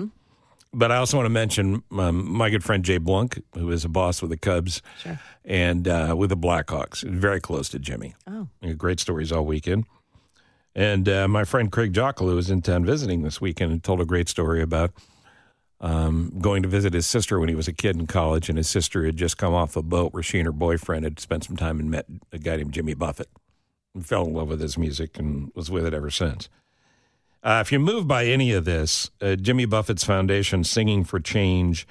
But 0.74 0.92
I 0.92 0.98
also 0.98 1.18
want 1.18 1.28
to 1.28 1.32
mention 1.32 1.84
um, 1.92 2.32
my 2.32 2.50
good 2.50 2.64
friend 2.64 2.84
Jay 2.84 2.98
Blunk, 2.98 3.44
who 3.54 3.70
is 3.72 3.86
a 3.86 3.90
boss 3.90 4.24
with 4.24 4.32
the 4.32 4.38
Cubs 4.38 4.82
Sure. 5.04 5.20
and 5.46 5.88
uh, 5.88 6.16
with 6.18 6.32
the 6.32 6.38
Blackhawks, 6.38 7.04
very 7.04 7.40
close 7.40 7.70
to 7.70 7.80
Jimmy. 7.80 8.16
Oh. 8.26 8.48
Great 8.76 9.00
stories 9.00 9.32
all 9.32 9.46
weekend. 9.46 9.86
And 10.74 11.08
uh, 11.08 11.28
my 11.28 11.44
friend 11.44 11.72
Craig 11.72 11.94
Jockalo 11.94 12.36
was 12.36 12.50
in 12.50 12.64
town 12.64 12.86
visiting 12.86 13.22
this 13.22 13.40
weekend 13.40 13.72
and 13.72 13.84
told 13.84 14.02
a 14.02 14.06
great 14.06 14.30
story 14.30 14.64
about 14.64 14.92
um, 15.80 16.34
going 16.40 16.64
to 16.64 16.70
visit 16.70 16.94
his 16.94 17.06
sister 17.06 17.40
when 17.40 17.50
he 17.50 17.56
was 17.56 17.68
a 17.68 17.74
kid 17.74 17.96
in 17.96 18.08
college. 18.08 18.50
And 18.50 18.58
his 18.58 18.70
sister 18.70 19.06
had 19.06 19.18
just 19.18 19.38
come 19.38 19.54
off 19.54 19.76
a 19.76 19.84
boat 19.84 20.14
where 20.14 20.24
she 20.24 20.40
and 20.40 20.46
her 20.46 20.52
boyfriend 20.52 21.04
had 21.04 21.20
spent 21.20 21.44
some 21.44 21.58
time 21.58 21.80
and 21.80 21.92
met 21.92 22.06
a 22.32 22.38
guy 22.38 22.58
named 22.58 22.74
Jimmy 22.74 22.94
Buffett 22.94 23.30
and 23.94 24.06
fell 24.06 24.26
in 24.26 24.34
love 24.34 24.50
with 24.50 24.62
his 24.62 24.78
music 24.78 25.18
and 25.18 25.52
was 25.56 25.70
with 25.70 25.86
it 25.86 25.94
ever 25.94 26.10
since. 26.10 26.50
Uh, 27.44 27.60
if 27.62 27.72
you're 27.72 27.80
moved 27.80 28.08
by 28.08 28.26
any 28.26 28.52
of 28.52 28.66
this, 28.66 29.12
uh, 29.22 29.36
Jimmy 29.36 29.66
Buffett's 29.66 30.04
foundation, 30.04 30.64
Singing 30.64 31.04
for 31.04 31.20
Change, 31.20 31.88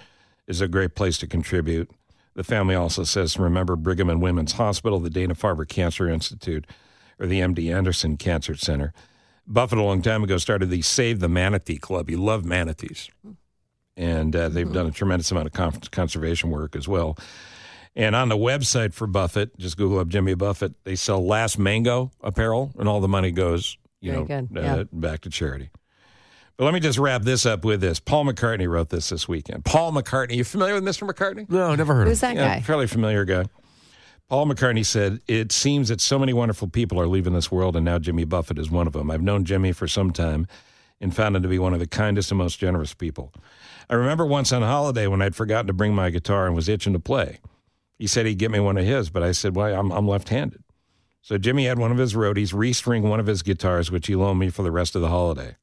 is 0.46 0.60
a 0.60 0.68
great 0.68 0.94
place 0.94 1.18
to 1.18 1.26
contribute. 1.26 1.90
The 2.34 2.44
family 2.44 2.74
also 2.74 3.04
says 3.04 3.38
remember 3.38 3.76
Brigham 3.76 4.10
and 4.10 4.20
Women's 4.20 4.52
Hospital, 4.52 5.00
the 5.00 5.08
Dana 5.08 5.34
Farber 5.34 5.66
Cancer 5.66 6.08
Institute, 6.08 6.66
or 7.18 7.26
the 7.26 7.40
MD 7.40 7.74
Anderson 7.74 8.16
Cancer 8.16 8.54
Center. 8.54 8.92
Buffett, 9.46 9.78
a 9.78 9.82
long 9.82 10.02
time 10.02 10.24
ago, 10.24 10.36
started 10.36 10.68
the 10.68 10.82
Save 10.82 11.20
the 11.20 11.28
Manatee 11.28 11.78
Club. 11.78 12.08
He 12.08 12.16
loved 12.16 12.44
manatees. 12.44 13.08
And 13.96 14.36
uh, 14.36 14.48
they've 14.50 14.70
done 14.70 14.86
a 14.86 14.90
tremendous 14.90 15.30
amount 15.30 15.46
of 15.46 15.52
con- 15.54 15.80
conservation 15.90 16.50
work 16.50 16.76
as 16.76 16.86
well. 16.86 17.16
And 17.94 18.14
on 18.14 18.28
the 18.28 18.36
website 18.36 18.92
for 18.92 19.06
Buffett, 19.06 19.56
just 19.58 19.78
Google 19.78 19.98
up 20.00 20.08
Jimmy 20.08 20.34
Buffett, 20.34 20.74
they 20.84 20.96
sell 20.96 21.24
Last 21.26 21.58
Mango 21.58 22.10
apparel, 22.20 22.72
and 22.78 22.88
all 22.88 23.00
the 23.00 23.08
money 23.08 23.30
goes, 23.30 23.78
you 24.02 24.12
Very 24.12 24.24
know, 24.24 24.46
good, 24.50 24.58
uh, 24.58 24.84
back 24.92 25.22
to 25.22 25.30
charity. 25.30 25.70
But 26.58 26.64
let 26.66 26.74
me 26.74 26.80
just 26.80 26.98
wrap 26.98 27.22
this 27.22 27.46
up 27.46 27.64
with 27.64 27.80
this. 27.80 27.98
Paul 27.98 28.26
McCartney 28.26 28.68
wrote 28.68 28.90
this 28.90 29.08
this 29.08 29.26
weekend. 29.26 29.64
Paul 29.64 29.92
McCartney, 29.92 30.36
you 30.36 30.44
familiar 30.44 30.74
with 30.74 30.84
Mr. 30.84 31.08
McCartney? 31.10 31.48
No, 31.48 31.74
never 31.74 31.94
heard 31.94 32.06
Who's 32.08 32.22
of 32.22 32.30
him. 32.30 32.36
that 32.36 32.42
Yeah, 32.42 32.54
guy? 32.56 32.60
fairly 32.62 32.86
familiar 32.86 33.24
guy. 33.24 33.44
Paul 34.28 34.46
McCartney 34.46 34.84
said, 34.84 35.20
It 35.26 35.52
seems 35.52 35.88
that 35.88 36.00
so 36.02 36.18
many 36.18 36.32
wonderful 36.34 36.68
people 36.68 37.00
are 37.00 37.06
leaving 37.06 37.32
this 37.32 37.50
world, 37.50 37.76
and 37.76 37.84
now 37.84 37.98
Jimmy 37.98 38.24
Buffett 38.24 38.58
is 38.58 38.70
one 38.70 38.86
of 38.86 38.92
them. 38.92 39.10
I've 39.10 39.22
known 39.22 39.44
Jimmy 39.44 39.72
for 39.72 39.86
some 39.88 40.12
time 40.12 40.46
and 41.00 41.14
found 41.14 41.36
him 41.36 41.42
to 41.42 41.48
be 41.48 41.58
one 41.58 41.74
of 41.74 41.80
the 41.80 41.86
kindest 41.86 42.30
and 42.30 42.38
most 42.38 42.58
generous 42.58 42.94
people. 42.94 43.32
I 43.88 43.94
remember 43.94 44.26
once 44.26 44.52
on 44.52 44.62
holiday 44.62 45.06
when 45.06 45.22
I'd 45.22 45.36
forgotten 45.36 45.66
to 45.66 45.72
bring 45.72 45.94
my 45.94 46.10
guitar 46.10 46.46
and 46.46 46.54
was 46.54 46.68
itching 46.68 46.92
to 46.94 46.98
play. 46.98 47.40
He 47.98 48.06
said 48.06 48.26
he'd 48.26 48.38
get 48.38 48.50
me 48.50 48.60
one 48.60 48.76
of 48.76 48.84
his, 48.84 49.10
but 49.10 49.22
I 49.22 49.32
said, 49.32 49.54
Why, 49.54 49.72
I'm, 49.72 49.90
I'm 49.90 50.08
left 50.08 50.28
handed. 50.28 50.62
So 51.22 51.38
Jimmy 51.38 51.66
had 51.66 51.78
one 51.78 51.90
of 51.90 51.98
his 51.98 52.14
roadies 52.14 52.54
restring 52.54 53.02
one 53.02 53.20
of 53.20 53.26
his 53.26 53.42
guitars, 53.42 53.90
which 53.90 54.06
he 54.06 54.14
loaned 54.14 54.38
me 54.38 54.48
for 54.48 54.62
the 54.62 54.70
rest 54.70 54.94
of 54.94 55.02
the 55.02 55.08
holiday. 55.08 55.56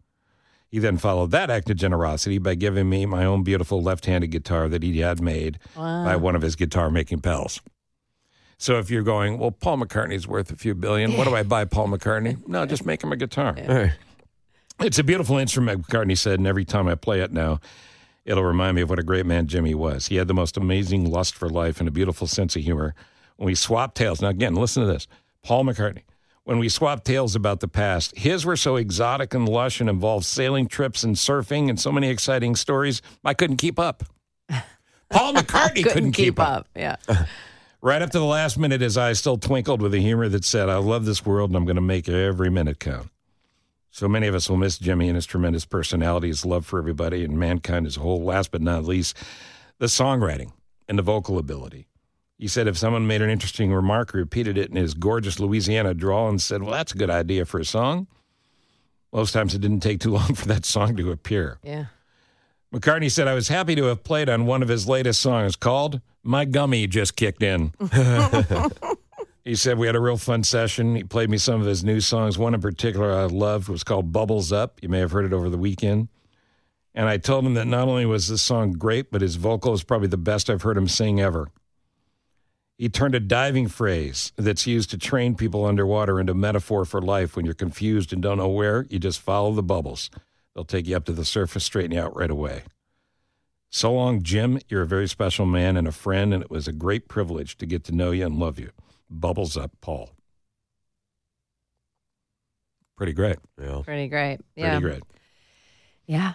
He 0.68 0.80
then 0.80 0.98
followed 0.98 1.32
that 1.32 1.52
act 1.52 1.70
of 1.70 1.78
generosity 1.78 2.40
by 2.40 2.56
giving 2.56 2.90
me 2.90 3.06
my 3.06 3.24
own 3.24 3.44
beautiful 3.44 3.82
left 3.82 4.08
handed 4.08 4.32
guitar 4.32 4.68
that 4.70 4.82
he 4.82 5.00
had 5.00 5.22
made 5.22 5.60
by 5.76 6.16
one 6.16 6.36
of 6.36 6.42
his 6.42 6.56
guitar 6.56 6.90
making 6.90 7.22
pals. 7.22 7.62
So 8.58 8.80
if 8.80 8.90
you're 8.90 9.04
going, 9.04 9.38
well, 9.38 9.52
Paul 9.52 9.78
McCartney's 9.78 10.28
worth 10.28 10.52
a 10.52 10.56
few 10.56 10.74
billion, 10.74 11.16
what 11.16 11.28
do 11.28 11.36
I 11.36 11.44
buy 11.44 11.66
Paul 11.66 11.90
McCartney? 11.90 12.46
No, 12.48 12.66
just 12.66 12.86
make 12.86 13.04
him 13.04 13.12
a 13.12 13.16
guitar. 13.16 13.54
it. 13.56 13.94
It's 14.80 15.00
a 15.00 15.04
beautiful 15.04 15.38
instrument, 15.38 15.88
McCartney 15.88 16.18
said, 16.18 16.40
and 16.40 16.48
every 16.48 16.66
time 16.66 16.88
I 16.88 16.96
play 16.96 17.22
it 17.22 17.32
now, 17.32 17.60
it'll 18.26 18.44
remind 18.44 18.76
me 18.76 18.82
of 18.82 18.90
what 18.90 19.00
a 19.00 19.04
great 19.04 19.26
man 19.26 19.48
Jimmy 19.48 19.74
was. 19.76 20.08
He 20.08 20.16
had 20.16 20.28
the 20.28 20.34
most 20.34 20.58
amazing 20.58 21.10
lust 21.10 21.36
for 21.36 21.50
life 21.50 21.80
and 21.80 21.88
a 21.88 21.92
beautiful 21.92 22.28
sense 22.28 22.56
of 22.56 22.64
humor. 22.64 22.96
When 23.38 23.48
we 23.48 23.56
swapped 23.56 23.96
tales, 23.96 24.22
now 24.22 24.30
again, 24.30 24.56
listen 24.56 24.86
to 24.86 24.92
this 24.92 25.08
Paul 25.44 25.66
McCartney. 25.66 26.04
When 26.44 26.60
we 26.60 26.68
swapped 26.68 27.06
tales 27.06 27.36
about 27.36 27.62
the 27.62 27.70
past, 27.70 28.18
his 28.18 28.46
were 28.46 28.58
so 28.58 28.76
exotic 28.76 29.34
and 29.34 29.48
lush 29.48 29.80
and 29.80 29.90
involved 29.90 30.26
sailing 30.26 30.68
trips 30.68 31.04
and 31.04 31.16
surfing 31.16 31.70
and 31.70 31.80
so 31.80 31.90
many 31.92 32.10
exciting 32.10 32.56
stories, 32.56 33.02
I 33.24 33.34
couldn't 33.34 33.58
keep 33.58 33.80
up. 33.80 34.04
Paul 35.10 35.34
McCartney 35.34 35.84
couldn't, 35.84 36.12
keep, 36.12 36.40
up. 36.40 36.68
Yeah. 36.76 36.98
Right 37.84 38.02
up 38.02 38.12
to 38.12 38.18
the 38.18 38.24
last 38.24 38.58
minute, 38.58 38.80
his 38.80 38.98
eyes 38.98 39.20
still 39.20 39.38
twinkled 39.38 39.82
with 39.82 39.94
a 39.94 40.00
humor 40.00 40.30
that 40.30 40.46
said, 40.46 40.70
I 40.70 40.78
love 40.78 41.04
this 41.04 41.26
world 41.26 41.50
and 41.50 41.58
I'm 41.58 41.66
going 41.66 41.76
to 41.76 41.82
make 41.82 42.08
every 42.08 42.50
minute 42.50 42.80
count. 42.80 43.10
So 43.94 44.08
many 44.08 44.26
of 44.26 44.34
us 44.34 44.50
will 44.50 44.58
miss 44.58 44.80
Jimmy 44.80 45.08
and 45.08 45.16
his 45.16 45.28
tremendous 45.28 45.66
personality, 45.66 46.28
his 46.30 46.48
love 46.48 46.66
for 46.66 46.80
everybody 46.80 47.24
and 47.24 47.38
mankind 47.38 47.86
as 47.86 47.96
a 47.96 48.00
whole. 48.00 48.24
Last 48.24 48.50
but 48.50 48.60
not 48.64 48.86
least, 48.86 49.16
the 49.78 49.86
songwriting 49.86 50.52
and 50.90 50.98
the 50.98 51.04
vocal 51.04 51.38
ability. 51.38 51.88
He 52.40 52.48
said 52.48 52.68
if 52.68 52.76
someone 52.76 53.06
made 53.06 53.22
an 53.22 53.30
interesting 53.30 53.72
remark, 53.72 54.16
repeated 54.16 54.58
it 54.58 54.72
in 54.72 54.78
his 54.78 54.96
gorgeous 54.96 55.40
Louisiana 55.40 55.94
drawl, 55.94 56.28
and 56.28 56.42
said, 56.42 56.64
Well, 56.64 56.72
that's 56.72 56.94
a 56.94 56.98
good 56.98 57.12
idea 57.12 57.46
for 57.46 57.60
a 57.60 57.66
song. 57.66 58.08
Most 59.12 59.32
times 59.32 59.54
it 59.54 59.62
didn't 59.62 59.82
take 59.82 60.00
too 60.00 60.10
long 60.14 60.34
for 60.34 60.48
that 60.48 60.66
song 60.66 60.96
to 60.96 61.12
appear. 61.12 61.60
Yeah. 61.62 61.86
McCartney 62.74 63.12
said, 63.12 63.28
I 63.28 63.36
was 63.36 63.48
happy 63.48 63.76
to 63.76 63.84
have 63.84 64.04
played 64.04 64.28
on 64.28 64.48
one 64.48 64.64
of 64.64 64.70
his 64.70 64.88
latest 64.88 65.22
songs 65.22 65.56
called 65.56 66.02
My 66.24 66.46
Gummy 66.46 66.88
Just 66.88 67.16
Kicked 67.16 67.44
In. 67.44 67.74
he 69.44 69.56
said, 69.56 69.78
We 69.78 69.88
had 69.88 69.96
a 69.96 70.02
real 70.02 70.18
fun 70.18 70.44
session. 70.44 70.96
He 70.96 71.04
played 71.04 71.30
me 71.30 71.38
some 71.38 71.60
of 71.60 71.68
his 71.68 71.84
new 71.84 72.00
songs. 72.00 72.38
One 72.38 72.54
in 72.54 72.62
particular 72.62 73.12
I 73.12 73.26
loved 73.26 73.68
was 73.68 73.84
called 73.84 74.12
Bubbles 74.12 74.52
Up. 74.52 74.82
You 74.82 74.90
may 74.90 75.00
have 75.00 75.12
heard 75.12 75.26
it 75.26 75.34
over 75.34 75.50
the 75.50 75.58
weekend. 75.58 76.08
And 76.96 77.10
I 77.10 77.18
told 77.18 77.46
him 77.46 77.56
that 77.56 77.66
not 77.66 77.88
only 77.88 78.06
was 78.06 78.28
this 78.28 78.42
song 78.42 78.74
great, 78.74 79.12
but 79.12 79.22
his 79.22 79.36
vocal 79.36 79.74
is 79.74 79.84
probably 79.84 80.08
the 80.08 80.18
best 80.18 80.50
I've 80.50 80.62
heard 80.62 80.78
him 80.78 80.88
sing 80.88 81.20
ever. 81.20 81.50
He 82.78 82.88
turned 82.88 83.16
a 83.16 83.20
diving 83.20 83.68
phrase 83.68 84.32
that's 84.36 84.68
used 84.68 84.92
to 84.92 84.98
train 84.98 85.36
people 85.36 85.66
underwater 85.66 86.20
into 86.20 86.34
metaphor 86.34 86.86
for 86.86 87.02
life. 87.02 87.36
When 87.36 87.46
you're 87.46 87.54
confused 87.54 88.14
and 88.14 88.22
don't 88.22 88.38
know 88.38 88.50
where, 88.50 88.86
you 88.90 89.00
just 89.00 89.20
follow 89.20 89.54
the 89.54 89.64
bubbles. 89.64 90.10
They'll 90.54 90.66
take 90.66 90.88
you 90.88 90.96
up 90.96 91.06
to 91.06 91.14
the 91.14 91.26
surface, 91.26 91.64
straighten 91.64 91.92
you 91.92 92.02
out 92.02 92.16
right 92.16 92.30
away. 92.30 92.64
So 93.70 93.94
long, 93.94 94.22
Jim. 94.22 94.60
You're 94.70 94.84
a 94.84 94.88
very 94.88 95.08
special 95.08 95.46
man 95.46 95.78
and 95.78 95.88
a 95.88 95.92
friend, 95.92 96.34
and 96.34 96.44
it 96.44 96.52
was 96.52 96.68
a 96.68 96.74
great 96.74 97.08
privilege 97.08 97.58
to 97.58 97.66
get 97.66 97.84
to 97.86 97.92
know 97.92 98.12
you 98.12 98.26
and 98.26 98.38
love 98.38 98.60
you. 98.60 98.70
Bubbles 99.14 99.56
up, 99.56 99.72
Paul. 99.82 100.10
Pretty 102.98 103.14
great. 103.14 103.38
yeah. 103.62 103.82
Pretty 103.84 104.08
great. 104.08 104.40
Yeah. 104.56 104.70
Pretty 104.72 104.74
Yeah. 104.76 104.80
great. 104.80 105.04
Yeah. 106.06 106.34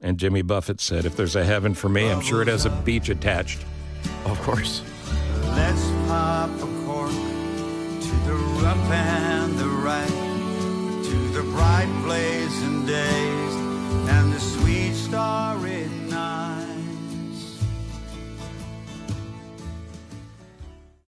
And 0.00 0.18
Jimmy 0.18 0.42
Buffett 0.42 0.80
said, 0.80 1.04
if 1.04 1.16
there's 1.16 1.36
a 1.36 1.44
heaven 1.44 1.74
for 1.74 1.88
me, 1.88 2.10
I'm 2.10 2.20
sure 2.20 2.42
it 2.42 2.48
has 2.48 2.66
a 2.66 2.70
beach 2.70 3.08
attached. 3.08 3.64
Of 4.24 4.40
course. 4.42 4.82
Let's 5.42 5.84
pop 6.06 6.50
a 6.50 6.84
cork 6.84 7.10
to 7.10 8.16
the 8.26 8.34
rough 8.62 8.90
and 8.90 9.58
the 9.58 9.68
right, 9.68 11.02
to 11.04 11.28
the 11.32 11.42
bright 11.52 11.88
blazing 12.04 12.84
days 12.86 13.54
and 14.10 14.32
the 14.32 14.40
sweet 14.40 14.94
starry 14.94 15.88